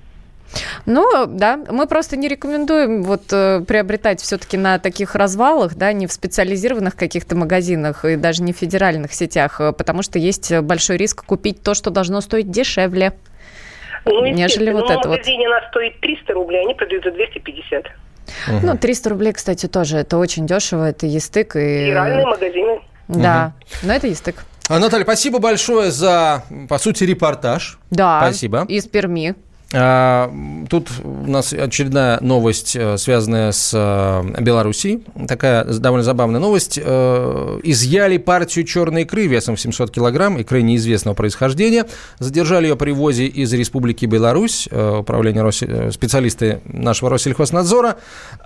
Ну, 0.87 1.27
да, 1.27 1.59
мы 1.71 1.87
просто 1.87 2.17
не 2.17 2.29
рекомендуем 2.29 3.03
вот 3.03 3.23
э, 3.33 3.63
приобретать 3.67 4.21
все-таки 4.21 4.57
на 4.57 4.79
таких 4.79 5.15
развалах, 5.15 5.75
да, 5.75 5.93
не 5.93 6.07
в 6.07 6.13
специализированных 6.13 6.97
каких-то 6.97 7.35
магазинах 7.37 8.05
и 8.05 8.17
даже 8.17 8.43
не 8.43 8.53
в 8.53 8.57
федеральных 8.57 9.13
сетях, 9.15 9.61
э, 9.61 9.73
потому 9.73 10.03
что 10.03 10.19
есть 10.19 10.57
большой 10.61 10.97
риск 10.97 11.25
купить 11.25 11.63
то, 11.63 11.75
что 11.75 11.91
должно 11.91 12.21
стоить 12.21 12.51
дешевле. 12.51 13.15
Ну, 14.05 14.27
нежели 14.27 14.71
вот 14.71 14.85
это 14.85 14.95
вот. 14.95 15.07
В 15.07 15.11
магазине 15.11 15.47
она 15.47 15.67
стоит 15.69 16.01
300 16.01 16.33
рублей, 16.35 16.63
они 16.65 16.75
продают 16.75 17.05
за 17.05 17.11
250. 17.11 17.87
Угу. 18.49 18.67
Ну, 18.67 18.77
300 18.77 19.11
рублей, 19.11 19.33
кстати, 19.33 19.67
тоже. 19.67 19.99
Это 19.99 20.19
очень 20.19 20.47
дешево, 20.47 20.89
это 20.89 21.07
естык. 21.07 21.57
И... 21.57 21.87
Реальные 21.87 22.27
магазины. 22.27 22.81
Да, 23.09 23.53
угу. 23.61 23.87
но 23.89 23.93
это 23.95 24.07
естык. 24.07 24.45
А, 24.69 24.79
Наталья, 24.79 25.05
спасибо 25.05 25.41
большое 25.41 25.91
за, 25.91 26.43
по 26.69 26.79
сути, 26.79 27.05
репортаж. 27.05 27.79
Да, 27.91 28.21
спасибо. 28.23 28.65
из 28.69 28.87
Перми. 28.87 29.35
А, 29.77 30.33
тут 30.69 30.89
у 31.03 31.31
нас 31.31 31.53
очередная 31.53 32.19
новость, 32.21 32.77
э, 32.77 32.97
связанная 32.97 33.51
с 33.53 33.73
э, 33.75 34.41
Белоруссией. 34.41 35.05
Такая 35.27 35.65
довольно 35.65 36.05
забавная 36.05 36.41
новость. 36.41 36.79
Э, 36.83 37.61
изъяли 37.65 38.19
партию 38.19 38.65
черной 38.65 39.03
икры 39.03 39.27
весом 39.27 39.57
в 39.57 39.61
700 39.61 39.91
килограмм, 39.91 40.39
икры 40.39 40.63
неизвестного 40.63 41.15
происхождения. 41.15 41.87
Задержали 42.19 42.67
ее 42.67 42.77
при 42.77 42.93
ввозе 42.93 43.27
из 43.27 43.53
Республики 43.53 44.07
Беларусь, 44.07 44.69
управление 44.69 45.43
Рос... 45.43 45.63
специалисты 45.93 46.61
нашего 46.67 47.11
Россельхознадзора. 47.11 47.97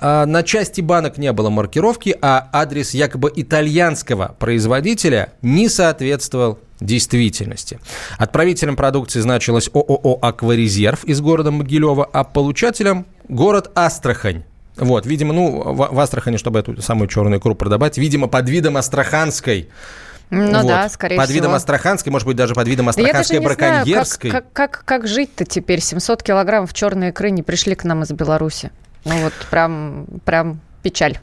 А, 0.01 0.25
на 0.25 0.43
части 0.43 0.81
банок 0.81 1.19
не 1.19 1.33
было 1.33 1.51
маркировки, 1.51 2.17
а 2.21 2.49
адрес 2.53 2.95
якобы 2.95 3.31
итальянского 3.35 4.35
производителя 4.39 5.33
не 5.43 5.69
соответствовал 5.69 6.59
действительности. 6.81 7.81
Отправителем 8.19 8.77
продукции 8.77 9.21
значилось 9.21 9.69
ООО 9.73 10.19
«Акварезерв» 10.23 11.05
из 11.05 11.21
города 11.21 11.51
Могилева, 11.51 12.09
а 12.13 12.25
получателем– 12.25 13.07
город 13.29 13.71
Астрахань. 13.75 14.45
Вот, 14.77 15.07
видимо, 15.07 15.33
ну, 15.33 15.75
в, 15.75 15.99
Астрахани, 15.99 16.37
чтобы 16.37 16.61
эту 16.61 16.81
самую 16.81 17.09
черную 17.09 17.41
икру 17.41 17.55
продавать, 17.55 17.99
видимо, 17.99 18.29
под 18.29 18.49
видом 18.49 18.77
астраханской 18.77 19.69
ну 20.31 20.61
вот. 20.61 20.69
да, 20.69 20.89
скорее 20.89 21.17
под 21.17 21.25
всего. 21.25 21.37
Под 21.39 21.43
видом 21.45 21.55
астраханской, 21.55 22.13
может 22.13 22.27
быть, 22.27 22.37
даже 22.37 22.55
под 22.55 22.69
видом 22.69 22.89
астраханской 22.89 23.39
браконьерской. 23.41 24.31
Знаю, 24.31 24.45
как, 24.45 24.53
как, 24.53 24.71
как, 24.71 24.85
как 24.85 25.09
жить-то 25.09 25.45
теперь? 25.45 25.81
700 25.81 26.23
килограммов 26.23 26.75
черной 26.75 27.09
икры 27.09 27.31
не 27.31 27.43
пришли 27.43 27.75
к 27.75 27.85
нам 27.85 28.03
из 28.03 28.11
Беларуси. 28.11 28.71
Ну 29.05 29.17
вот 29.23 29.33
прям, 29.51 30.07
прям 30.25 30.61
печаль. 30.83 31.19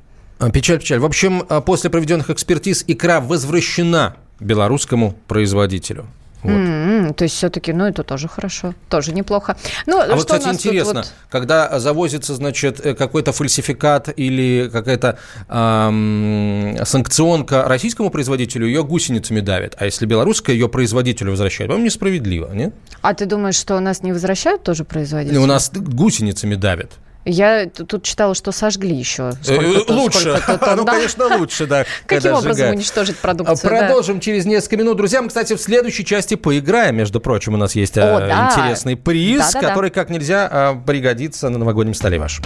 Печаль, 0.51 0.79
печаль. 0.79 0.99
В 0.99 1.05
общем, 1.05 1.43
а, 1.47 1.61
после 1.61 1.89
проведенных 1.89 2.29
экспертиз 2.29 2.83
икра 2.87 3.21
возвращена 3.21 4.15
белорусскому 4.39 5.15
производителю. 5.27 6.05
Вот. 6.45 6.51
Mm-hmm. 6.53 7.13
То 7.15 7.23
есть 7.23 7.35
все-таки, 7.35 7.73
ну, 7.73 7.85
это 7.85 8.03
тоже 8.03 8.27
хорошо, 8.27 8.75
тоже 8.87 9.13
неплохо. 9.13 9.57
Ну, 9.87 9.99
а 9.99 10.05
вот, 10.07 10.19
кстати, 10.19 10.47
интересно, 10.47 11.01
вот... 11.01 11.13
когда 11.29 11.79
завозится, 11.79 12.35
значит, 12.35 12.85
э, 12.85 12.93
какой-то 12.93 13.31
фальсификат 13.31 14.09
или 14.15 14.69
какая-то 14.71 15.17
эм, 15.49 16.77
санкционка 16.85 17.63
российскому 17.67 18.11
производителю, 18.11 18.67
ее 18.67 18.83
гусеницами 18.83 19.39
давят. 19.39 19.75
А 19.79 19.85
если 19.85 20.05
белорусская, 20.05 20.53
ее 20.53 20.69
производителю 20.69 21.31
возвращают. 21.31 21.69
По-моему, 21.69 21.87
несправедливо, 21.87 22.53
нет? 22.53 22.75
А 23.01 23.15
ты 23.15 23.25
думаешь, 23.25 23.55
что 23.55 23.75
у 23.75 23.79
нас 23.79 24.03
не 24.03 24.13
возвращают 24.13 24.61
тоже 24.61 24.83
производителю? 24.83 25.41
У 25.41 25.47
нас 25.47 25.71
гусеницами 25.73 26.53
давят. 26.53 26.91
Я 27.25 27.67
тут 27.67 28.03
читала, 28.03 28.35
что 28.35 28.51
сожгли 28.51 28.95
еще. 28.95 29.33
Э, 29.47 29.57
лучше. 29.87 30.39
Ну, 30.75 30.85
конечно, 30.85 31.37
лучше, 31.37 31.65
да. 31.65 31.85
Каким 32.05 32.33
образом 32.33 32.71
уничтожить 32.71 33.17
продукцию? 33.17 33.57
Продолжим 33.57 34.19
через 34.19 34.45
несколько 34.45 34.77
минут. 34.77 34.97
Друзья, 34.97 35.21
мы, 35.21 35.29
кстати, 35.29 35.53
в 35.55 35.61
следующей 35.61 36.05
части 36.05 36.35
поиграем. 36.35 36.97
Между 36.97 37.19
прочим, 37.19 37.53
у 37.53 37.57
нас 37.57 37.75
есть 37.75 37.97
э, 37.97 38.01
интересный 38.01 38.95
приз, 38.95 39.53
который 39.53 39.89
как 39.89 40.09
нельзя 40.09 40.49
э, 40.51 40.85
пригодится 40.85 41.49
на 41.49 41.57
новогоднем 41.57 41.93
столе 41.93 42.19
вашем. 42.19 42.45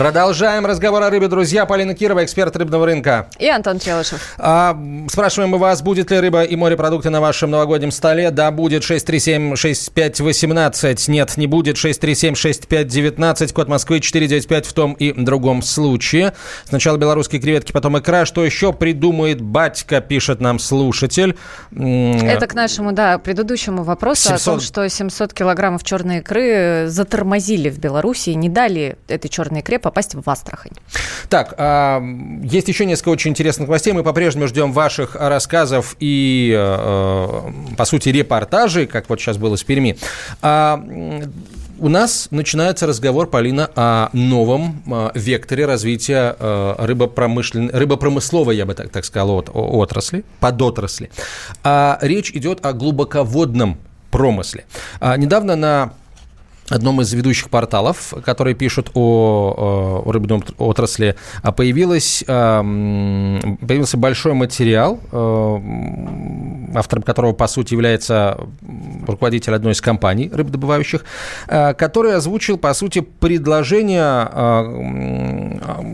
Продолжаем 0.00 0.64
разговор 0.64 1.02
о 1.02 1.10
рыбе, 1.10 1.28
друзья. 1.28 1.66
Полина 1.66 1.94
Кирова, 1.94 2.24
эксперт 2.24 2.56
рыбного 2.56 2.86
рынка. 2.86 3.28
И 3.38 3.46
Антон 3.50 3.78
Челышев. 3.78 4.34
А, 4.38 4.74
спрашиваем 5.10 5.50
мы 5.50 5.58
вас, 5.58 5.82
будет 5.82 6.10
ли 6.10 6.18
рыба 6.18 6.42
и 6.42 6.56
морепродукты 6.56 7.10
на 7.10 7.20
вашем 7.20 7.50
новогоднем 7.50 7.90
столе? 7.90 8.30
Да, 8.30 8.50
будет 8.50 8.82
637-6518. 8.82 11.10
Нет, 11.10 11.36
не 11.36 11.46
будет 11.46 11.76
637-6519. 11.76 13.52
Код 13.52 13.68
Москвы 13.68 14.00
495 14.00 14.64
в 14.64 14.72
том 14.72 14.94
и 14.94 15.12
другом 15.12 15.60
случае. 15.60 16.32
Сначала 16.64 16.96
белорусские 16.96 17.42
креветки, 17.42 17.72
потом 17.72 17.98
икра. 17.98 18.24
Что 18.24 18.42
еще 18.42 18.72
придумает 18.72 19.42
батька, 19.42 20.00
пишет 20.00 20.40
нам 20.40 20.60
слушатель. 20.60 21.36
Это 21.72 22.46
к 22.46 22.54
нашему, 22.54 22.92
да, 22.92 23.18
предыдущему 23.18 23.82
вопросу 23.82 24.28
700... 24.28 24.40
о 24.40 24.44
том, 24.46 24.60
что 24.60 24.88
700 24.88 25.34
килограммов 25.34 25.84
черной 25.84 26.20
икры 26.20 26.86
затормозили 26.88 27.68
в 27.68 27.78
Беларуси, 27.78 28.30
не 28.30 28.48
дали 28.48 28.96
этой 29.06 29.28
черной 29.28 29.60
икре 29.60 29.78
попасть 29.90 30.14
в 30.14 30.30
Астрахань. 30.30 30.72
Так, 31.28 31.54
а, 31.58 32.00
есть 32.42 32.68
еще 32.68 32.86
несколько 32.86 33.08
очень 33.10 33.32
интересных 33.32 33.68
новостей. 33.68 33.92
Мы 33.92 34.02
по-прежнему 34.02 34.46
ждем 34.46 34.72
ваших 34.72 35.16
рассказов 35.16 35.96
и, 35.98 36.52
по 37.76 37.84
сути, 37.84 38.10
репортажей, 38.10 38.86
как 38.86 39.08
вот 39.08 39.20
сейчас 39.20 39.36
было 39.36 39.56
с 39.56 39.64
Перми. 39.64 39.98
А, 40.42 40.80
у 41.78 41.88
нас 41.88 42.28
начинается 42.30 42.86
разговор, 42.86 43.26
Полина, 43.26 43.70
о 43.74 44.10
новом 44.12 44.82
векторе 45.14 45.64
развития 45.66 46.36
рыбопромышлен... 46.78 47.70
рыбопромысловой, 47.72 48.56
я 48.56 48.66
бы 48.66 48.74
так, 48.74 48.90
так 48.90 49.04
сказал, 49.04 49.30
от, 49.30 49.50
отрасли, 49.52 50.24
подотрасли. 50.40 51.10
А 51.64 51.98
речь 52.02 52.30
идет 52.32 52.64
о 52.66 52.74
глубоководном 52.74 53.78
промысле. 54.10 54.64
А, 55.00 55.16
недавно 55.16 55.56
на 55.56 55.92
одном 56.70 57.00
из 57.00 57.12
ведущих 57.12 57.50
порталов, 57.50 58.14
которые 58.24 58.54
пишут 58.54 58.90
о, 58.94 60.02
о 60.04 60.12
рыбной 60.12 60.42
отрасли, 60.58 61.16
а 61.42 61.52
появилось, 61.52 62.22
появился 62.26 63.96
большой 63.96 64.34
материал, 64.34 65.00
автором 66.74 67.02
которого, 67.02 67.32
по 67.32 67.46
сути, 67.48 67.74
является 67.74 68.38
руководитель 69.06 69.54
одной 69.54 69.72
из 69.72 69.80
компаний 69.80 70.30
рыбодобывающих, 70.32 71.04
который 71.46 72.14
озвучил, 72.14 72.58
по 72.58 72.72
сути, 72.74 73.00
предложение 73.00 74.28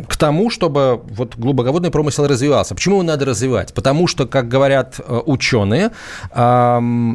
к 0.07 0.17
тому, 0.17 0.51
чтобы 0.51 1.01
вот 1.11 1.37
глубоководный 1.37 1.91
промысел 1.91 2.27
развивался. 2.27 2.75
Почему 2.75 2.97
его 2.97 3.05
надо 3.05 3.25
развивать? 3.25 3.73
Потому 3.73 4.07
что, 4.07 4.27
как 4.27 4.49
говорят 4.49 5.01
ученые, 5.25 5.93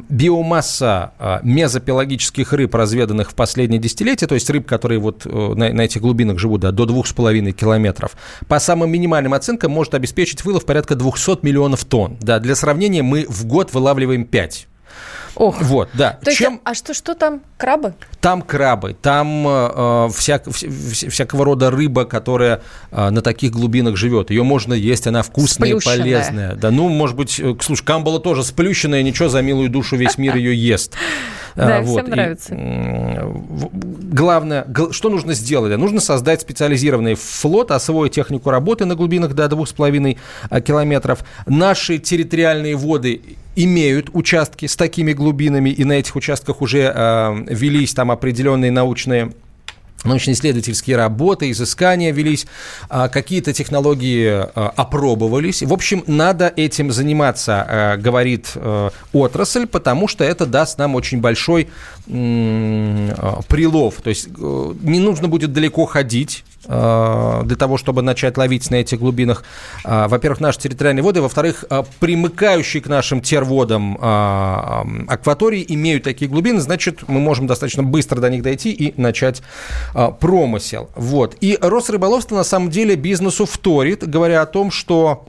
биомасса 0.09 1.11
мезопелагических 1.43 2.53
рыб, 2.53 2.73
разведанных 2.73 3.31
в 3.31 3.35
последние 3.35 3.50
последние 3.51 3.81
десятилетия, 3.81 4.27
то 4.27 4.35
есть 4.35 4.49
рыб, 4.49 4.65
которые 4.65 4.99
вот 4.99 5.25
э, 5.25 5.29
на, 5.29 5.73
на 5.73 5.81
этих 5.81 5.99
глубинах 5.99 6.39
живут 6.39 6.61
да, 6.61 6.71
до 6.71 6.85
2,5 6.85 7.51
километров, 7.51 8.11
по 8.47 8.59
самым 8.59 8.89
минимальным 8.89 9.33
оценкам 9.33 9.71
может 9.71 9.93
обеспечить 9.93 10.45
вылов 10.45 10.63
порядка 10.65 10.95
200 10.95 11.39
миллионов 11.41 11.83
тонн. 11.83 12.17
Да, 12.21 12.39
для 12.39 12.55
сравнения, 12.55 13.03
мы 13.03 13.25
в 13.27 13.45
год 13.45 13.73
вылавливаем 13.73 14.23
5. 14.23 14.67
Ох. 15.35 15.61
Вот, 15.61 15.89
да. 15.93 16.19
То 16.23 16.33
Чем... 16.33 16.53
есть, 16.53 16.61
а 16.63 16.73
что, 16.73 16.93
что 16.93 17.13
там? 17.13 17.41
Крабы? 17.57 17.93
Там 18.21 18.41
крабы, 18.41 18.95
там 19.01 19.45
э, 19.47 20.09
вся, 20.13 20.41
вся, 20.49 21.09
всякого 21.09 21.43
рода 21.45 21.71
рыба, 21.71 22.05
которая 22.05 22.61
э, 22.91 23.09
на 23.09 23.21
таких 23.21 23.51
глубинах 23.51 23.97
живет. 23.97 24.29
Ее 24.29 24.43
можно 24.43 24.73
есть, 24.73 25.07
она 25.07 25.23
вкусная 25.23 25.75
и 25.75 25.79
полезная. 25.79 26.55
Да, 26.55 26.71
ну, 26.71 26.87
может 26.89 27.15
быть, 27.15 27.39
э, 27.39 27.55
слушай, 27.61 27.83
камбала 27.83 28.19
тоже 28.19 28.43
сплющенная, 28.43 29.03
ничего, 29.03 29.29
за 29.29 29.41
милую 29.41 29.69
душу 29.69 29.95
весь 29.97 30.17
мир 30.17 30.35
ее 30.35 30.55
ест. 30.55 30.95
Да, 31.55 31.77
а, 31.77 31.83
всем 31.83 32.09
нравится. 32.09 32.55
Главное, 34.11 34.65
что 34.91 35.09
нужно 35.09 35.33
сделать? 35.33 35.77
Нужно 35.77 35.99
создать 35.99 36.41
специализированный 36.41 37.15
флот, 37.15 37.71
освоить 37.71 38.13
технику 38.13 38.49
работы 38.49 38.85
на 38.85 38.95
глубинах 38.95 39.33
до 39.33 39.45
2,5 39.45 40.17
а, 40.49 40.61
километров. 40.61 41.23
Наши 41.45 41.97
территориальные 41.97 42.75
воды 42.75 43.21
имеют 43.55 44.09
участки 44.13 44.65
с 44.65 44.75
такими 44.75 45.13
глубинами, 45.13 45.69
и 45.69 45.83
на 45.83 45.93
этих 45.93 46.15
участках 46.15 46.61
уже 46.61 46.91
э, 46.93 47.45
велись 47.49 47.93
там 47.93 48.11
определенные 48.11 48.71
научные 48.71 49.31
научно-исследовательские 50.03 50.97
работы, 50.97 51.51
изыскания 51.51 52.11
велись, 52.11 52.47
а, 52.89 53.09
какие-то 53.09 53.53
технологии 53.53 54.27
а, 54.29 54.73
опробовались. 54.75 55.61
В 55.61 55.73
общем, 55.73 56.03
надо 56.07 56.51
этим 56.55 56.91
заниматься, 56.91 57.65
а, 57.67 57.97
говорит 57.97 58.51
э, 58.55 58.89
отрасль, 59.13 59.67
потому 59.67 60.07
что 60.07 60.23
это 60.23 60.45
даст 60.45 60.77
нам 60.77 60.95
очень 60.95 61.19
большой 61.19 61.69
прилов. 63.47 63.95
То 64.01 64.09
есть 64.09 64.27
э, 64.27 64.73
не 64.81 64.99
нужно 64.99 65.27
будет 65.27 65.53
далеко 65.53 65.85
ходить, 65.85 66.43
для 66.67 67.55
того, 67.57 67.77
чтобы 67.77 68.01
начать 68.03 68.37
ловить 68.37 68.69
на 68.69 68.75
этих 68.75 68.99
глубинах, 68.99 69.43
э, 69.83 70.07
во-первых, 70.07 70.39
наши 70.39 70.59
территориальные 70.59 71.03
воды, 71.03 71.21
во-вторых, 71.21 71.65
э, 71.69 71.83
примыкающие 71.99 72.83
к 72.83 72.87
нашим 72.87 73.21
терводам 73.21 73.97
акватории 74.01 75.65
имеют 75.67 76.03
такие 76.03 76.29
глубины, 76.29 76.61
значит, 76.61 77.07
мы 77.07 77.19
можем 77.19 77.47
достаточно 77.47 77.83
быстро 77.83 78.19
до 78.19 78.29
них 78.29 78.43
дойти 78.43 78.71
и 78.71 78.99
начать 78.99 79.41
промысел. 80.19 80.89
Вот. 80.95 81.35
И 81.41 81.57
Росрыболовство 81.59 82.35
на 82.35 82.43
самом 82.43 82.69
деле 82.69 82.95
бизнесу 82.95 83.45
вторит, 83.45 84.07
говоря 84.07 84.41
о 84.41 84.45
том, 84.45 84.71
что 84.71 85.27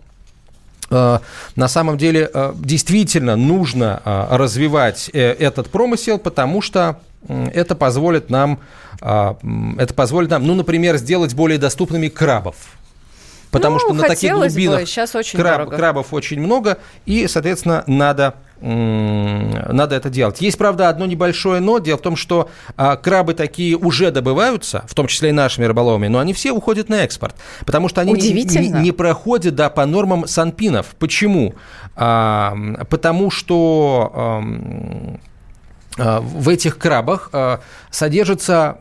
на 0.91 1.69
самом 1.69 1.97
деле 1.97 2.31
действительно 2.57 3.37
нужно 3.37 4.03
развивать 4.31 5.09
этот 5.09 5.71
промысел, 5.71 6.19
потому 6.19 6.61
что 6.61 7.01
это 7.29 7.75
позволит 7.75 8.31
нам, 8.31 8.61
а, 9.01 9.37
это 9.79 9.95
позволит 9.95 10.31
нам, 10.31 10.47
ну, 10.47 10.55
например, 10.55 10.97
сделать 10.97 11.35
более 11.35 11.59
доступными 11.59 12.09
крабов. 12.09 12.57
Потому 13.51 13.75
ну, 13.75 13.81
что 13.81 13.93
на 13.93 14.03
таких 14.05 14.33
глубинах 14.33 14.81
бы. 14.81 14.87
Сейчас 14.87 15.15
очень 15.15 15.39
краб, 15.39 15.69
крабов 15.69 16.15
очень 16.15 16.41
много, 16.41 16.79
и, 17.05 17.29
соответственно, 17.29 17.85
надо 17.87 18.35
надо 18.63 19.97
это 19.97 20.09
делать. 20.09 20.41
Есть, 20.41 20.57
правда, 20.57 20.89
одно 20.89 21.05
небольшое 21.05 21.61
но. 21.61 21.81
Дело 21.81 21.99
в 21.99 22.01
том, 22.01 22.15
что 22.15 22.49
а, 22.77 22.97
крабы 22.97 23.35
такие 23.35 23.77
уже 23.77 24.13
добываются, 24.13 24.85
в 24.87 24.95
том 24.95 25.09
числе 25.09 25.31
и 25.31 25.33
нашими 25.33 25.65
рыболовами, 25.65 26.07
но 26.07 26.21
они 26.21 26.33
все 26.33 26.53
уходят 26.53 26.89
на 26.89 27.03
экспорт, 27.03 27.35
потому 27.67 27.89
что 27.89 28.01
они 28.01 28.13
не, 28.13 28.33
не, 28.33 28.93
проходят 28.93 29.57
да, 29.57 29.69
по 29.69 29.85
нормам 29.85 30.29
санпинов. 30.29 30.95
Почему? 30.99 31.55
А, 31.97 32.57
потому 32.89 33.31
что... 33.33 34.13
А, 34.15 34.43
в 35.99 36.49
этих 36.49 36.79
крабах 36.79 37.29
э, 37.35 37.59
содержится 37.91 38.79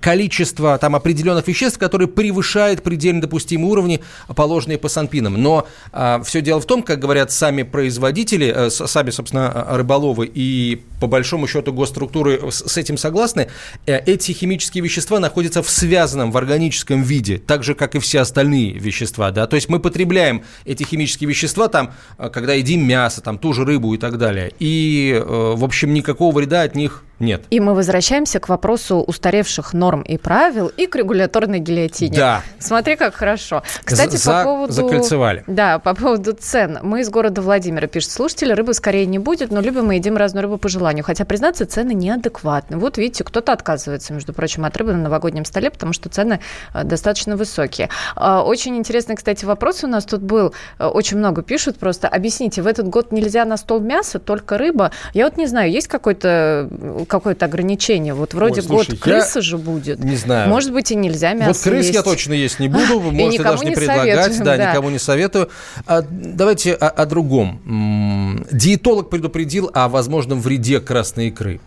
количество 0.00 0.78
там 0.78 0.96
определенных 0.96 1.46
веществ, 1.46 1.78
которые 1.78 2.08
превышает 2.08 2.82
предельно 2.82 3.20
допустимые 3.20 3.70
уровни, 3.70 4.00
положенные 4.34 4.78
по 4.78 4.88
санпинам. 4.88 5.34
Но 5.34 5.66
э, 5.92 6.22
все 6.24 6.40
дело 6.40 6.60
в 6.62 6.64
том, 6.64 6.82
как 6.82 7.00
говорят 7.00 7.32
сами 7.32 7.64
производители, 7.64 8.70
сами, 8.70 9.10
собственно, 9.10 9.66
рыболовы 9.72 10.30
и 10.32 10.82
по 11.00 11.06
большому 11.06 11.46
счету 11.46 11.72
госструктуры 11.74 12.40
с 12.50 12.78
этим 12.78 12.96
согласны, 12.96 13.48
эти 13.84 14.32
химические 14.32 14.82
вещества 14.82 15.20
находятся 15.20 15.62
в 15.62 15.68
связанном, 15.68 16.32
в 16.32 16.36
органическом 16.38 17.02
виде, 17.02 17.36
так 17.36 17.62
же, 17.62 17.74
как 17.74 17.94
и 17.94 17.98
все 17.98 18.20
остальные 18.20 18.78
вещества. 18.78 19.30
Да? 19.32 19.46
То 19.46 19.56
есть 19.56 19.68
мы 19.68 19.80
потребляем 19.80 20.44
эти 20.64 20.82
химические 20.82 21.28
вещества, 21.28 21.68
там, 21.68 21.92
когда 22.16 22.54
едим 22.54 22.86
мясо, 22.86 23.20
там, 23.20 23.36
ту 23.36 23.52
же 23.52 23.66
рыбу 23.66 23.92
и 23.92 23.98
так 23.98 24.16
далее. 24.16 24.50
И, 24.58 25.22
в 25.26 25.62
общем, 25.62 25.73
общем, 25.74 25.92
никакого 25.92 26.32
вреда 26.32 26.62
от 26.62 26.76
них 26.76 27.02
нет. 27.18 27.44
И 27.50 27.60
мы 27.60 27.74
возвращаемся 27.74 28.40
к 28.40 28.48
вопросу 28.48 28.96
устаревших 28.96 29.72
норм 29.72 30.02
и 30.02 30.16
правил 30.16 30.68
и 30.68 30.86
к 30.86 30.96
регуляторной 30.96 31.60
гильотине. 31.60 32.16
Да. 32.16 32.42
Смотри, 32.58 32.96
как 32.96 33.14
хорошо. 33.14 33.62
Кстати, 33.84 34.16
За, 34.16 34.32
по 34.32 34.44
поводу... 34.44 34.72
Закольцевали. 34.72 35.44
Да, 35.46 35.78
по 35.78 35.94
поводу 35.94 36.32
цен. 36.32 36.78
Мы 36.82 37.00
из 37.00 37.10
города 37.10 37.40
Владимира, 37.40 37.86
пишет 37.86 38.10
слушатели, 38.10 38.52
рыбы 38.52 38.74
скорее 38.74 39.06
не 39.06 39.18
будет, 39.18 39.50
но 39.50 39.60
любим 39.60 39.86
мы 39.86 39.94
едим 39.96 40.16
разную 40.16 40.42
рыбу 40.42 40.58
по 40.58 40.68
желанию. 40.68 41.04
Хотя, 41.04 41.24
признаться, 41.24 41.66
цены 41.66 41.94
неадекватны. 41.94 42.78
Вот 42.78 42.98
видите, 42.98 43.24
кто-то 43.24 43.52
отказывается, 43.52 44.12
между 44.12 44.32
прочим, 44.32 44.64
от 44.64 44.76
рыбы 44.76 44.92
на 44.92 44.98
новогоднем 44.98 45.44
столе, 45.44 45.70
потому 45.70 45.92
что 45.92 46.08
цены 46.08 46.40
э, 46.72 46.84
достаточно 46.84 47.36
высокие. 47.36 47.90
А, 48.16 48.42
очень 48.42 48.76
интересный, 48.76 49.16
кстати, 49.16 49.44
вопрос 49.44 49.84
у 49.84 49.86
нас 49.86 50.04
тут 50.04 50.22
был. 50.22 50.52
Э, 50.78 50.86
очень 50.86 51.18
много 51.18 51.42
пишут 51.42 51.78
просто. 51.78 52.08
Объясните, 52.08 52.62
в 52.62 52.66
этот 52.66 52.88
год 52.88 53.12
нельзя 53.12 53.44
на 53.44 53.56
стол 53.56 53.80
мясо, 53.80 54.18
только 54.18 54.58
рыба? 54.58 54.90
Я 55.12 55.24
вот 55.24 55.36
не 55.36 55.46
знаю, 55.46 55.70
есть 55.70 55.88
какой-то 55.88 56.68
какое-то 57.04 57.46
ограничение? 57.46 58.14
Вот 58.14 58.34
вроде 58.34 58.60
Ой, 58.60 58.66
слушай, 58.66 58.90
год 58.90 58.98
крысы 59.00 59.42
же 59.42 59.58
будет. 59.58 59.98
Не 60.02 60.16
знаю. 60.16 60.48
Может 60.48 60.72
быть, 60.72 60.90
и 60.90 60.94
нельзя 60.94 61.32
мясо 61.32 61.48
Вот 61.48 61.58
крыс 61.58 61.86
есть. 61.86 61.94
я 61.94 62.02
точно 62.02 62.32
есть 62.32 62.58
не 62.60 62.68
буду, 62.68 63.00
можете 63.12 63.42
даже 63.42 63.64
не 63.64 63.74
предлагать. 63.74 64.42
Да, 64.42 64.56
никому 64.56 64.90
не 64.90 64.98
советую. 64.98 65.50
А, 65.86 66.02
давайте 66.02 66.74
о, 66.74 66.88
о 66.88 67.06
другом. 67.06 68.44
Диетолог 68.50 69.10
предупредил 69.10 69.70
о 69.74 69.88
возможном 69.88 70.40
вреде 70.40 70.80
красной 70.80 71.28
икры. 71.28 71.60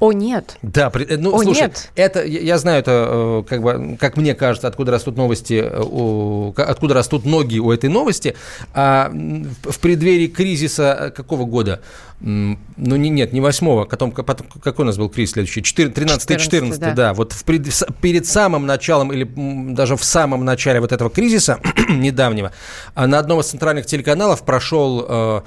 О, 0.00 0.12
нет. 0.12 0.58
Да, 0.62 0.92
ну, 1.18 1.34
О, 1.34 1.42
слушай, 1.42 1.62
нет. 1.62 1.90
это, 1.94 2.24
я 2.24 2.58
знаю, 2.58 2.80
это, 2.80 3.08
э, 3.10 3.42
как 3.48 3.62
бы, 3.62 3.96
как 3.98 4.16
мне 4.16 4.34
кажется, 4.34 4.66
откуда 4.68 4.92
растут 4.92 5.16
новости, 5.16 5.64
э, 5.64 6.52
откуда 6.62 6.94
растут 6.94 7.24
ноги 7.24 7.58
у 7.58 7.70
этой 7.70 7.88
новости. 7.88 8.34
А 8.74 9.10
в 9.10 9.78
преддверии 9.78 10.26
кризиса 10.26 10.96
э, 11.00 11.10
какого 11.10 11.44
года? 11.44 11.80
Ну, 12.26 12.96
не, 12.96 13.10
нет, 13.10 13.34
не 13.34 13.42
восьмого, 13.42 13.84
потом, 13.84 14.10
потом 14.10 14.46
какой 14.62 14.84
у 14.84 14.86
нас 14.86 14.96
был 14.96 15.10
кризис 15.10 15.34
следующий? 15.34 15.60
13-14, 15.60 16.78
да. 16.78 16.94
да. 16.94 17.12
Вот 17.12 17.34
в 17.34 17.44
пред, 17.44 17.66
перед 18.00 18.26
самым 18.26 18.64
началом, 18.64 19.12
или 19.12 19.28
даже 19.74 19.96
в 19.96 20.04
самом 20.04 20.42
начале 20.42 20.80
вот 20.80 20.92
этого 20.92 21.10
кризиса 21.10 21.60
недавнего, 21.90 22.52
а 22.94 23.06
на 23.06 23.18
одном 23.18 23.40
из 23.40 23.48
центральных 23.48 23.84
телеканалов 23.84 24.42
прошел 24.42 25.04
э, 25.06 25.42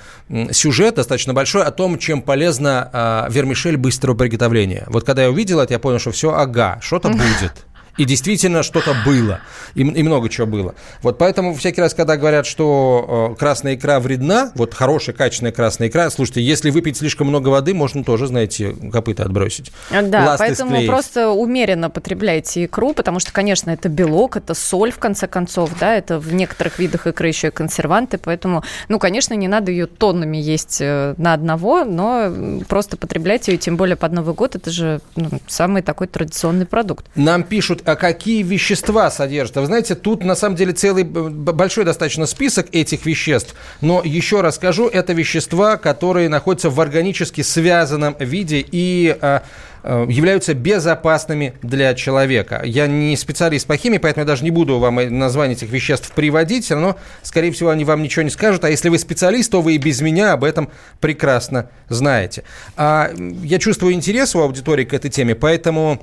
сюжет 0.51 0.95
достаточно 0.95 1.33
большой 1.33 1.63
о 1.63 1.71
том, 1.71 1.97
чем 1.97 2.21
полезна 2.21 3.25
э, 3.27 3.33
вермишель 3.33 3.77
быстрого 3.77 4.15
приготовления. 4.15 4.83
Вот 4.85 5.03
когда 5.03 5.23
я 5.23 5.31
увидел 5.31 5.59
это, 5.59 5.73
я 5.73 5.79
понял, 5.79 5.97
что 5.97 6.11
все, 6.11 6.31
ага, 6.31 6.77
что-то 6.83 7.09
будет. 7.09 7.53
И 7.97 8.05
действительно 8.05 8.63
что-то 8.63 8.95
было. 9.05 9.41
И, 9.75 9.81
и 9.81 10.03
много 10.03 10.29
чего 10.29 10.47
было. 10.47 10.75
Вот 11.01 11.17
поэтому 11.17 11.55
всякий 11.55 11.81
раз, 11.81 11.93
когда 11.93 12.17
говорят, 12.17 12.45
что 12.45 13.31
э, 13.33 13.39
красная 13.39 13.75
икра 13.75 13.99
вредна, 13.99 14.51
вот 14.55 14.73
хорошая, 14.73 15.15
качественная 15.15 15.51
красная 15.51 15.87
икра, 15.89 16.09
слушайте, 16.09 16.41
если 16.41 16.69
выпить 16.69 16.97
слишком 16.97 17.27
много 17.27 17.49
воды, 17.49 17.73
можно 17.73 18.03
тоже, 18.03 18.27
знаете, 18.27 18.75
копыта 18.91 19.23
отбросить. 19.23 19.71
Да, 19.89 20.25
Ласты 20.25 20.45
поэтому 20.45 20.71
склеить. 20.71 20.89
просто 20.89 21.29
умеренно 21.29 21.89
потребляйте 21.89 22.65
икру, 22.65 22.93
потому 22.93 23.19
что, 23.19 23.31
конечно, 23.31 23.71
это 23.71 23.89
белок, 23.89 24.37
это 24.37 24.53
соль, 24.53 24.91
в 24.91 24.99
конце 24.99 25.27
концов, 25.27 25.71
да, 25.79 25.95
это 25.95 26.19
в 26.19 26.33
некоторых 26.33 26.79
видах 26.79 27.07
икры 27.07 27.27
еще 27.27 27.47
и 27.47 27.51
консерванты, 27.51 28.17
поэтому, 28.17 28.63
ну, 28.89 28.99
конечно, 28.99 29.33
не 29.33 29.47
надо 29.47 29.71
ее 29.71 29.87
тоннами 29.87 30.37
есть 30.37 30.79
э, 30.81 31.15
на 31.17 31.33
одного, 31.33 31.83
но 31.83 32.31
просто 32.67 32.97
потребляйте 32.97 33.53
ее, 33.53 33.57
тем 33.57 33.77
более 33.77 33.95
под 33.95 34.11
Новый 34.13 34.33
год, 34.33 34.55
это 34.55 34.69
же 34.69 35.01
ну, 35.15 35.29
самый 35.47 35.81
такой 35.81 36.07
традиционный 36.07 36.65
продукт. 36.65 37.05
Нам 37.15 37.43
пишут, 37.43 37.81
а 37.85 37.86
какие 37.95 38.43
вещества 38.43 39.09
содержат? 39.09 39.57
Вы 39.57 39.65
знаете, 39.65 39.95
тут 39.95 40.23
на 40.23 40.35
самом 40.35 40.55
деле 40.55 40.73
целый 40.73 41.03
большой 41.03 41.85
достаточно 41.85 42.25
список 42.25 42.67
этих 42.73 43.05
веществ, 43.05 43.55
но 43.81 44.01
еще 44.03 44.41
раз 44.41 44.55
скажу, 44.55 44.87
это 44.87 45.13
вещества, 45.13 45.77
которые 45.77 46.29
находятся 46.29 46.69
в 46.69 46.81
органически 46.81 47.41
связанном 47.41 48.15
виде 48.19 48.65
и 48.71 49.15
а, 49.21 49.43
а, 49.83 50.05
являются 50.05 50.53
безопасными 50.53 51.53
для 51.61 51.93
человека. 51.93 52.61
Я 52.65 52.87
не 52.87 53.15
специалист 53.15 53.65
по 53.65 53.77
химии, 53.77 53.99
поэтому 53.99 54.23
я 54.23 54.27
даже 54.27 54.43
не 54.43 54.51
буду 54.51 54.79
вам 54.79 54.95
название 55.17 55.55
этих 55.55 55.69
веществ 55.69 56.11
приводить, 56.11 56.69
равно, 56.71 56.97
скорее 57.23 57.51
всего, 57.51 57.69
они 57.69 57.85
вам 57.85 58.03
ничего 58.03 58.23
не 58.23 58.29
скажут. 58.29 58.65
А 58.65 58.69
если 58.69 58.89
вы 58.89 58.99
специалист, 58.99 59.49
то 59.49 59.61
вы 59.61 59.75
и 59.75 59.77
без 59.77 60.01
меня 60.01 60.33
об 60.33 60.43
этом 60.43 60.69
прекрасно 60.99 61.69
знаете. 61.87 62.43
А 62.75 63.11
я 63.43 63.59
чувствую 63.59 63.93
интерес 63.93 64.35
у 64.35 64.41
аудитории 64.41 64.83
к 64.83 64.93
этой 64.93 65.09
теме, 65.09 65.35
поэтому 65.35 66.01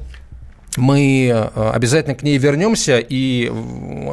мы 0.76 1.28
э, 1.28 1.70
обязательно 1.72 2.14
к 2.14 2.22
ней 2.22 2.38
вернемся 2.38 2.98
и 2.98 3.52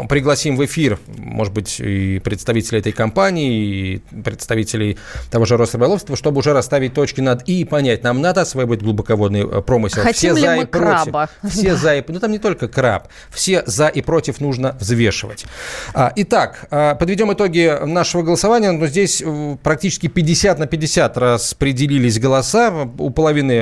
пригласим 0.10 0.58
в 0.58 0.66
эфир, 0.66 1.00
может 1.18 1.54
быть, 1.54 1.80
и 1.80 2.20
представителей 2.20 2.80
этой 2.80 2.92
компании, 2.92 3.54
и 3.54 4.22
представителей 4.24 4.98
того 5.30 5.46
же 5.46 5.58
Росрыболовства, 5.58 6.16
чтобы 6.16 6.40
уже 6.40 6.54
расставить 6.54 6.94
точки 6.94 7.22
над 7.22 7.48
«и» 7.48 7.62
и 7.62 7.66
понять, 7.66 8.04
нам 8.04 8.22
надо 8.22 8.42
осваивать 8.42 8.82
глубоководный 8.82 9.42
э, 9.42 9.62
промысел. 9.62 10.02
Хотим 10.02 10.34
все 10.36 10.42
ли 10.42 10.42
за 10.42 10.56
мы 10.56 10.64
и 10.64 10.66
против. 10.66 11.04
краба? 11.04 11.30
Все 11.48 11.76
за 11.76 11.96
и... 11.96 12.04
Ну, 12.08 12.20
там 12.20 12.32
не 12.32 12.40
только 12.40 12.68
краб. 12.68 13.08
Все 13.30 13.64
за 13.66 13.88
и 13.88 14.02
против 14.02 14.42
нужно 14.42 14.76
взвешивать. 14.80 15.46
А, 15.94 16.12
итак, 16.16 16.66
а, 16.72 16.96
подведем 16.96 17.32
итоги 17.32 17.86
нашего 17.86 18.24
голосования. 18.24 18.72
Но 18.72 18.88
здесь 18.88 19.22
э, 19.26 19.58
практически 19.62 20.08
50 20.08 20.60
на 20.60 20.68
50 20.68 21.18
распределились 21.18 22.20
голоса. 22.20 22.72
У 22.98 23.10
половины 23.10 23.62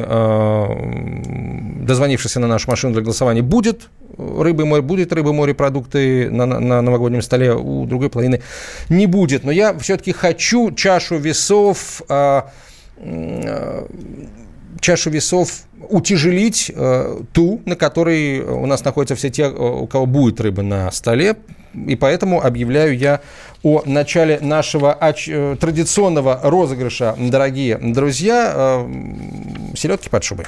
дозвонившихся 1.85 2.39
на 2.39 2.47
нашу 2.47 2.69
машину 2.69 2.88
для 2.93 3.02
голосования 3.02 3.41
будет 3.41 3.89
рыбы 4.17 4.65
море, 4.65 4.82
будет 4.82 5.13
рыба 5.13 5.34
морепродукты 5.34 6.30
на, 6.30 6.45
на 6.45 6.82
новогоднем 6.82 7.21
столе, 7.21 7.54
у 7.54 7.86
другой 7.86 8.10
половины 8.10 8.41
не 8.89 9.08
будет. 9.08 9.43
Но 9.43 9.52
я 9.52 9.78
все-таки 9.80 10.12
хочу 10.12 10.71
чашу 10.71 11.17
весов, 11.17 12.02
э, 12.10 12.41
э, 12.97 13.86
чашу 14.80 15.10
весов 15.10 15.63
утяжелить 15.89 16.71
э, 16.73 17.21
ту, 17.34 17.62
на 17.65 17.75
которой 17.75 18.41
у 18.41 18.65
нас 18.65 18.84
находятся 18.84 19.15
все 19.15 19.30
те, 19.30 19.47
у 19.47 19.88
кого 19.88 20.06
будет 20.06 20.41
рыба 20.41 20.62
на 20.62 20.91
столе. 20.91 21.38
И 21.88 21.95
поэтому 21.95 22.43
объявляю 22.43 22.97
я 22.97 23.21
о 23.63 23.84
начале 23.86 24.39
нашего 24.41 24.97
э, 24.99 25.56
традиционного 25.60 26.39
розыгрыша, 26.43 27.15
дорогие 27.17 27.78
друзья, 27.78 28.54
э, 28.56 28.89
селедки 29.75 30.10
под 30.10 30.23
шубой. 30.23 30.45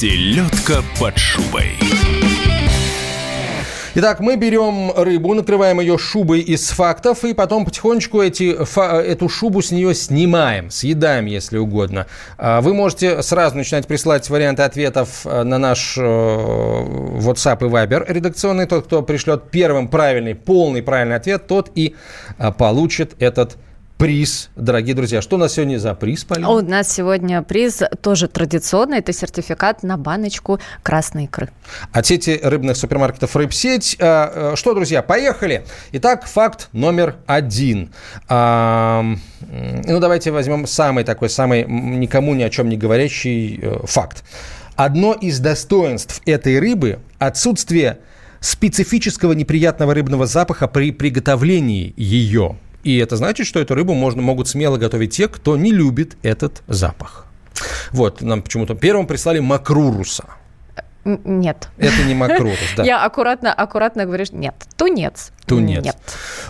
Селедка 0.00 0.84
под 1.00 1.18
шубой. 1.18 1.72
Итак, 3.96 4.20
мы 4.20 4.36
берем 4.36 4.92
рыбу, 4.94 5.34
накрываем 5.34 5.80
ее 5.80 5.98
шубой 5.98 6.38
из 6.38 6.68
фактов, 6.68 7.24
и 7.24 7.34
потом 7.34 7.64
потихонечку 7.64 8.22
эти, 8.22 8.56
эту 9.02 9.28
шубу 9.28 9.60
с 9.60 9.72
нее 9.72 9.96
снимаем, 9.96 10.70
съедаем, 10.70 11.26
если 11.26 11.58
угодно. 11.58 12.06
А, 12.36 12.60
вы 12.60 12.74
можете 12.74 13.22
сразу 13.24 13.56
начинать 13.56 13.88
присылать 13.88 14.30
варианты 14.30 14.62
ответов 14.62 15.22
э, 15.24 15.42
на 15.42 15.58
наш 15.58 15.98
э, 15.98 16.00
WhatsApp 16.00 17.66
и 17.66 17.68
Viber 17.68 18.04
редакционный. 18.06 18.66
Тот, 18.66 18.84
кто 18.84 19.02
пришлет 19.02 19.50
первым 19.50 19.88
правильный, 19.88 20.36
полный 20.36 20.84
правильный 20.84 21.16
ответ, 21.16 21.48
тот 21.48 21.72
и 21.74 21.96
а, 22.38 22.52
получит 22.52 23.16
этот 23.18 23.56
приз, 23.98 24.50
дорогие 24.54 24.94
друзья. 24.94 25.20
Что 25.20 25.36
у 25.36 25.38
нас 25.38 25.54
сегодня 25.54 25.78
за 25.78 25.92
приз, 25.94 26.24
Полина? 26.24 26.48
У 26.50 26.60
нас 26.60 26.90
сегодня 26.90 27.42
приз 27.42 27.82
тоже 28.00 28.28
традиционный. 28.28 28.98
Это 28.98 29.12
сертификат 29.12 29.82
на 29.82 29.98
баночку 29.98 30.60
красной 30.84 31.24
икры. 31.24 31.50
От 31.92 32.06
сети 32.06 32.38
рыбных 32.40 32.76
супермаркетов 32.76 33.34
«Рыбсеть». 33.34 33.96
А, 33.98 34.52
а, 34.52 34.56
что, 34.56 34.74
друзья, 34.74 35.02
поехали. 35.02 35.64
Итак, 35.92 36.26
факт 36.26 36.68
номер 36.72 37.16
один. 37.26 37.90
А, 38.28 39.04
ну, 39.40 39.98
давайте 39.98 40.30
возьмем 40.30 40.68
самый 40.68 41.02
такой, 41.02 41.28
самый 41.28 41.64
никому 41.66 42.34
ни 42.34 42.44
о 42.44 42.50
чем 42.50 42.68
не 42.68 42.76
говорящий 42.76 43.58
э, 43.60 43.80
факт. 43.84 44.22
Одно 44.76 45.12
из 45.12 45.40
достоинств 45.40 46.22
этой 46.24 46.60
рыбы– 46.60 47.00
отсутствие 47.18 47.98
специфического 48.38 49.32
неприятного 49.32 49.92
рыбного 49.92 50.26
запаха 50.26 50.68
при 50.68 50.92
приготовлении 50.92 51.92
ее– 51.96 52.56
и 52.82 52.96
это 52.98 53.16
значит, 53.16 53.46
что 53.46 53.60
эту 53.60 53.74
рыбу 53.74 53.94
можно, 53.94 54.22
могут 54.22 54.48
смело 54.48 54.76
готовить 54.76 55.12
те, 55.12 55.28
кто 55.28 55.56
не 55.56 55.72
любит 55.72 56.16
этот 56.22 56.62
запах. 56.66 57.26
Вот, 57.90 58.20
нам 58.20 58.42
почему-то 58.42 58.74
первым 58.74 59.06
прислали 59.06 59.40
макруруса. 59.40 60.24
Нет. 61.04 61.68
Это 61.78 62.04
не 62.04 62.14
макротус, 62.14 62.74
да. 62.76 62.82
Я 62.84 63.04
аккуратно, 63.04 63.52
аккуратно 63.52 64.04
говорю, 64.04 64.24
нет, 64.32 64.54
тунец. 64.76 65.32
Тунец. 65.48 65.84
Нет. 65.84 65.96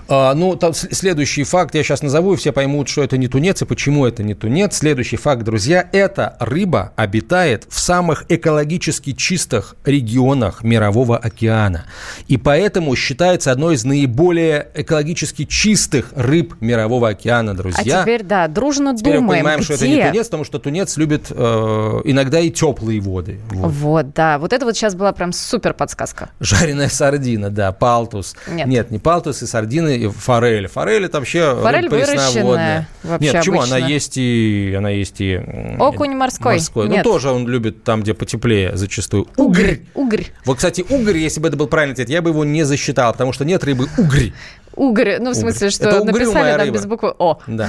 А, 0.09 0.35
ну, 0.35 0.57
там 0.57 0.75
следующий 0.75 1.45
факт 1.45 1.75
я 1.75 1.83
сейчас 1.83 2.03
назову, 2.03 2.35
и 2.35 2.37
все 2.37 2.53
поймут, 2.53 2.89
что 2.89 3.03
это 3.03 3.17
не 3.19 3.29
тунец 3.29 3.63
и 3.63 3.65
почему 3.65 4.07
это 4.07 4.23
не 4.23 4.35
тунец. 4.35 4.77
Следующий 4.77 5.17
факт, 5.17 5.43
друзья, 5.43 5.89
эта 5.93 6.37
рыба 6.41 6.93
обитает 6.97 7.67
в 7.69 7.79
самых 7.79 8.25
экологически 8.29 9.13
чистых 9.13 9.77
регионах 9.85 10.63
Мирового 10.63 11.17
океана. 11.17 11.85
И 12.27 12.37
поэтому 12.37 12.97
считается 12.97 13.53
одной 13.53 13.75
из 13.75 13.85
наиболее 13.85 14.69
экологически 14.75 15.45
чистых 15.45 16.13
рыб 16.17 16.55
Мирового 16.61 17.11
океана, 17.11 17.55
друзья. 17.55 18.01
А 18.01 18.03
теперь, 18.03 18.23
да, 18.23 18.49
дружно 18.49 18.97
теперь 18.97 19.19
думаем, 19.19 19.27
мы 19.27 19.35
понимаем, 19.37 19.61
где? 19.61 19.65
что 19.65 19.75
это 19.75 19.89
не 19.89 20.03
тунец, 20.03 20.27
потому 20.27 20.45
что 20.45 20.59
тунец 20.59 20.97
любит 20.97 21.27
э, 21.31 22.01
иногда 22.05 22.41
и 22.41 22.51
теплые 22.51 23.01
воды. 23.01 23.41
Вот. 23.51 23.73
вот, 23.73 24.15
да. 24.15 24.39
Вот 24.39 24.53
это 24.53 24.65
вот 24.65 24.77
сейчас 24.77 24.95
была 24.95 25.13
прям 25.13 25.33
супер 25.33 25.75
подсказка. 25.75 26.31
Жареная 26.41 26.89
сардина, 26.89 27.51
да, 27.51 27.73
палтус. 27.73 28.35
Нет. 28.51 28.67
Нет, 28.67 28.88
не 28.91 28.99
палтус, 28.99 29.43
и 29.43 29.47
сардины, 29.47 29.97
и 29.97 30.09
форель. 30.09 30.69
Форель 30.69 31.05
это 31.05 31.19
вообще 31.19 31.57
Форель 31.61 31.89
выращенная 31.89 32.89
вообще 33.03 33.27
Нет, 33.27 33.37
почему? 33.37 33.61
Она 33.61 33.79
есть 33.79 34.17
и... 34.17 34.75
Она 34.77 34.91
есть 34.91 35.21
и... 35.21 35.41
Окунь 35.79 36.15
морской. 36.15 36.55
Морской. 36.55 36.87
Ну, 36.87 36.93
Нет. 36.93 37.05
Ну, 37.05 37.13
тоже 37.13 37.31
он 37.31 37.47
любит 37.47 37.85
там, 37.85 38.03
где 38.03 38.15
потеплее 38.15 38.77
зачастую. 38.77 39.27
Угрь. 39.37 39.77
Угрь. 39.95 40.25
Вот, 40.45 40.57
кстати, 40.57 40.85
угрь, 40.89 41.17
если 41.19 41.41
бы 41.41 41.49
это 41.49 41.57
был 41.57 41.67
правильный 41.67 41.95
ответ, 41.95 42.09
я 42.09 42.23
бы 42.23 42.31
его 42.31 42.45
не 42.45 42.65
засчитал, 42.65 43.13
потому 43.13 43.33
что 43.33 43.45
нет 43.45 43.65
рыбы 43.65 43.89
угрь. 43.97 44.31
Угорь, 44.79 45.19
ну, 45.19 45.31
в 45.31 45.35
смысле, 45.35 45.71
что 45.71 45.89
это 45.89 46.05
написали 46.05 46.57
нам 46.57 46.71
без 46.73 46.87
буквы 46.87 47.13
О. 47.19 47.39
Да. 47.47 47.69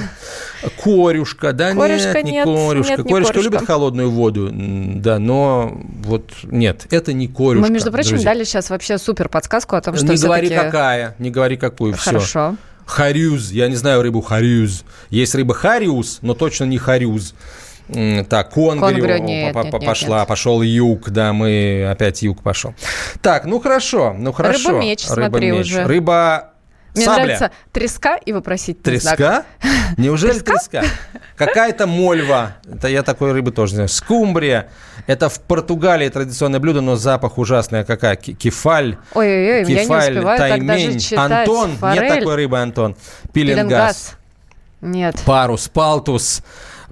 Корюшка, 0.82 1.52
да 1.52 1.74
корюшка 1.74 2.22
нет, 2.22 2.24
не 2.24 2.44
корюшка. 2.44 2.90
Нет, 2.90 3.04
не 3.04 3.12
корюшка, 3.12 3.32
корюшка 3.32 3.40
любит 3.40 3.66
холодную 3.66 4.10
воду, 4.10 4.50
да, 4.52 5.18
но 5.18 5.76
вот 6.04 6.30
нет, 6.44 6.86
это 6.90 7.12
не 7.12 7.26
корюшка. 7.26 7.68
Мы, 7.68 7.74
между 7.74 7.90
прочим, 7.90 8.10
друзья. 8.10 8.32
дали 8.32 8.44
сейчас 8.44 8.70
вообще 8.70 8.98
супер 8.98 9.28
подсказку 9.28 9.76
о 9.76 9.80
том, 9.80 9.96
что 9.96 10.06
Не 10.06 10.16
говори 10.16 10.48
какая, 10.50 11.14
не 11.18 11.30
говори 11.30 11.56
какую, 11.56 11.94
все. 11.94 12.10
Хорошо. 12.10 12.56
Харюз, 12.86 13.52
я 13.52 13.68
не 13.68 13.76
знаю 13.76 14.02
рыбу 14.02 14.20
харюз. 14.20 14.84
Есть 15.10 15.34
рыба 15.34 15.54
хариус, 15.54 16.18
но 16.22 16.34
точно 16.34 16.64
не 16.64 16.78
харюз. 16.78 17.34
Так, 18.28 18.54
Конгрю, 18.54 18.80
Конгрю 18.80 19.18
нет, 19.18 19.52
по 19.52 19.64
нет, 19.64 19.72
нет, 19.72 19.84
пошла, 19.84 20.20
нет. 20.20 20.28
пошел 20.28 20.62
юг, 20.62 21.10
да, 21.10 21.32
мы 21.32 21.88
опять 21.90 22.22
юг 22.22 22.40
пошел. 22.42 22.72
Так, 23.20 23.46
ну 23.46 23.58
хорошо, 23.58 24.14
ну 24.16 24.32
хорошо. 24.32 24.70
Рыба-меч, 24.70 25.06
смотри 25.06 25.50
Рыба-меч. 25.50 25.66
уже. 25.66 25.84
Рыба 25.84 26.49
Мне 26.94 27.04
Сабля. 27.04 27.22
нравится 27.22 27.50
треска 27.72 28.16
и 28.16 28.32
вопросительный 28.32 28.98
знак. 28.98 29.16
Треска? 29.16 29.44
Неужели 29.96 30.38
Треска? 30.40 30.80
треска? 30.80 30.84
Какая-то 31.36 31.86
мольва. 31.86 32.56
Это 32.70 32.88
я 32.88 33.02
такой 33.02 33.32
рыбы 33.32 33.52
тоже 33.52 33.74
знаю. 33.74 33.88
Скумбрия. 33.88 34.68
Это 35.06 35.28
в 35.28 35.40
Португалии 35.40 36.08
традиционное 36.08 36.60
блюдо, 36.60 36.80
но 36.80 36.96
запах 36.96 37.38
ужасный. 37.38 37.80
А 37.80 37.84
какая? 37.84 38.16
Кефаль. 38.16 38.96
Ой-ой-ой, 39.14 39.72
я 39.72 39.84
не 39.84 39.96
успеваю 39.96 40.38
так 40.38 40.66
даже 40.66 40.80
таймень. 40.82 40.98
читать. 40.98 41.32
Антон. 41.32 41.76
Форель. 41.76 42.00
Нет 42.02 42.18
такой 42.18 42.34
рыбы, 42.34 42.58
Антон. 42.58 42.96
Пиленгаз. 43.32 43.62
Пеленгаз. 43.62 44.16
Нет. 44.80 45.22
Парус, 45.24 45.68
палтус. 45.68 46.42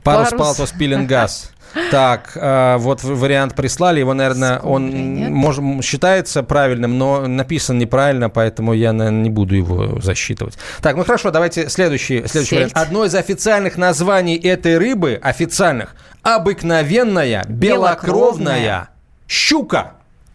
Парус, 0.03 0.30
Парус. 0.30 0.40
палтус, 0.40 0.72
пиленгаз. 0.72 1.51
Так, 1.91 2.33
э, 2.35 2.76
вот 2.79 3.03
вариант 3.03 3.55
прислали, 3.55 4.01
его, 4.01 4.14
наверное, 4.14 4.59
он 4.59 4.91
может, 5.33 5.85
считается 5.85 6.43
правильным, 6.43 6.99
но 6.99 7.26
написан 7.26 7.79
неправильно, 7.79 8.31
поэтому 8.31 8.72
я, 8.72 8.93
наверное, 8.93 9.22
не 9.22 9.31
буду 9.31 9.55
его 9.55 10.01
засчитывать. 10.01 10.59
Так, 10.83 10.97
ну 10.97 11.05
хорошо, 11.05 11.31
давайте 11.31 11.68
следующий, 11.68 12.26
следующий 12.26 12.57
вариант. 12.57 12.72
Одно 12.74 13.05
из 13.05 13.14
официальных 13.14 13.76
названий 13.76 14.37
этой 14.37 14.79
рыбы, 14.79 15.18
официальных, 15.22 15.95
обыкновенная 16.22 17.45
белокровная 17.49 18.89
щука. 19.26 19.93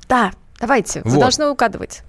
Да, 0.07 0.31
давайте, 0.59 1.01
вы 1.03 1.11
вот. 1.11 1.19
должны 1.19 1.47
угадывать. 1.47 2.03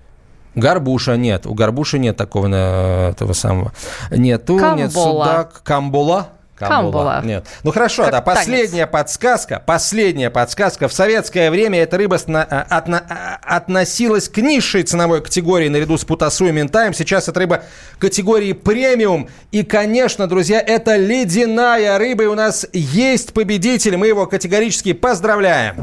Горбуша 0.54 1.16
нет. 1.16 1.46
У 1.46 1.54
горбуши 1.54 1.98
нет 1.98 2.16
такого 2.16 2.48
э, 2.48 3.10
этого 3.10 3.32
самого. 3.32 3.72
Нету, 4.10 4.56
Камбола. 4.56 4.76
нет 4.76 4.92
судак. 4.92 5.62
Камбола. 5.64 6.28
Камбула. 6.68 7.20
Нет. 7.24 7.46
Ну 7.62 7.72
хорошо, 7.72 8.04
как 8.04 8.12
да. 8.12 8.20
Последняя 8.20 8.86
танец. 8.86 8.92
подсказка. 8.92 9.62
Последняя 9.64 10.30
подсказка. 10.30 10.88
В 10.88 10.92
советское 10.92 11.50
время 11.50 11.80
эта 11.80 11.96
рыба 11.96 12.16
сна, 12.16 12.46
а, 12.48 12.66
отно, 12.68 13.02
а, 13.08 13.38
относилась 13.56 14.28
к 14.28 14.38
низшей 14.38 14.82
ценовой 14.82 15.22
категории 15.22 15.68
наряду 15.68 15.98
с 15.98 16.04
путасу 16.04 16.46
и 16.46 16.52
ментаем. 16.52 16.94
Сейчас 16.94 17.28
это 17.28 17.40
рыба 17.40 17.64
категории 17.98 18.52
премиум. 18.52 19.28
И, 19.50 19.62
конечно, 19.62 20.26
друзья, 20.26 20.60
это 20.60 20.96
ледяная 20.96 21.98
рыба. 21.98 22.24
И 22.24 22.26
у 22.26 22.34
нас 22.34 22.66
есть 22.72 23.32
победитель. 23.32 23.96
Мы 23.96 24.08
его 24.08 24.26
категорически 24.26 24.92
поздравляем. 24.92 25.76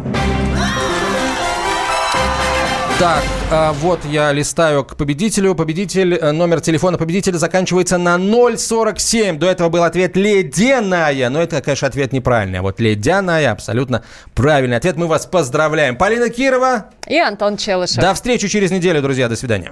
Так, 3.02 3.24
а, 3.50 3.74
вот 3.74 4.06
я 4.06 4.32
листаю 4.32 4.84
к 4.86 4.96
победителю. 4.96 5.56
Победитель, 5.56 6.14
э, 6.14 6.32
номер 6.32 6.62
телефона 6.62 7.00
победителя 7.00 7.40
заканчивается 7.40 7.98
на 7.98 8.20
047. 8.20 9.40
До 9.40 9.48
этого 9.50 9.70
был 9.70 9.82
ответ 9.82 10.16
ледяная. 10.16 11.32
Но 11.32 11.42
это, 11.42 11.64
конечно, 11.64 11.88
ответ 11.88 12.14
неправильный. 12.14 12.60
А 12.60 12.62
вот 12.62 12.80
ледяная 12.80 13.54
абсолютно 13.54 14.04
правильный 14.36 14.78
ответ. 14.78 14.98
Мы 14.98 15.08
вас 15.08 15.26
поздравляем. 15.26 15.96
Полина 15.96 16.30
Кирова. 16.30 16.92
И 17.08 17.18
Антон 17.18 17.58
Челышев. 17.58 17.98
До 17.98 18.14
встречи 18.14 18.48
через 18.48 18.70
неделю, 18.70 19.02
друзья. 19.02 19.28
До 19.28 19.36
свидания. 19.36 19.72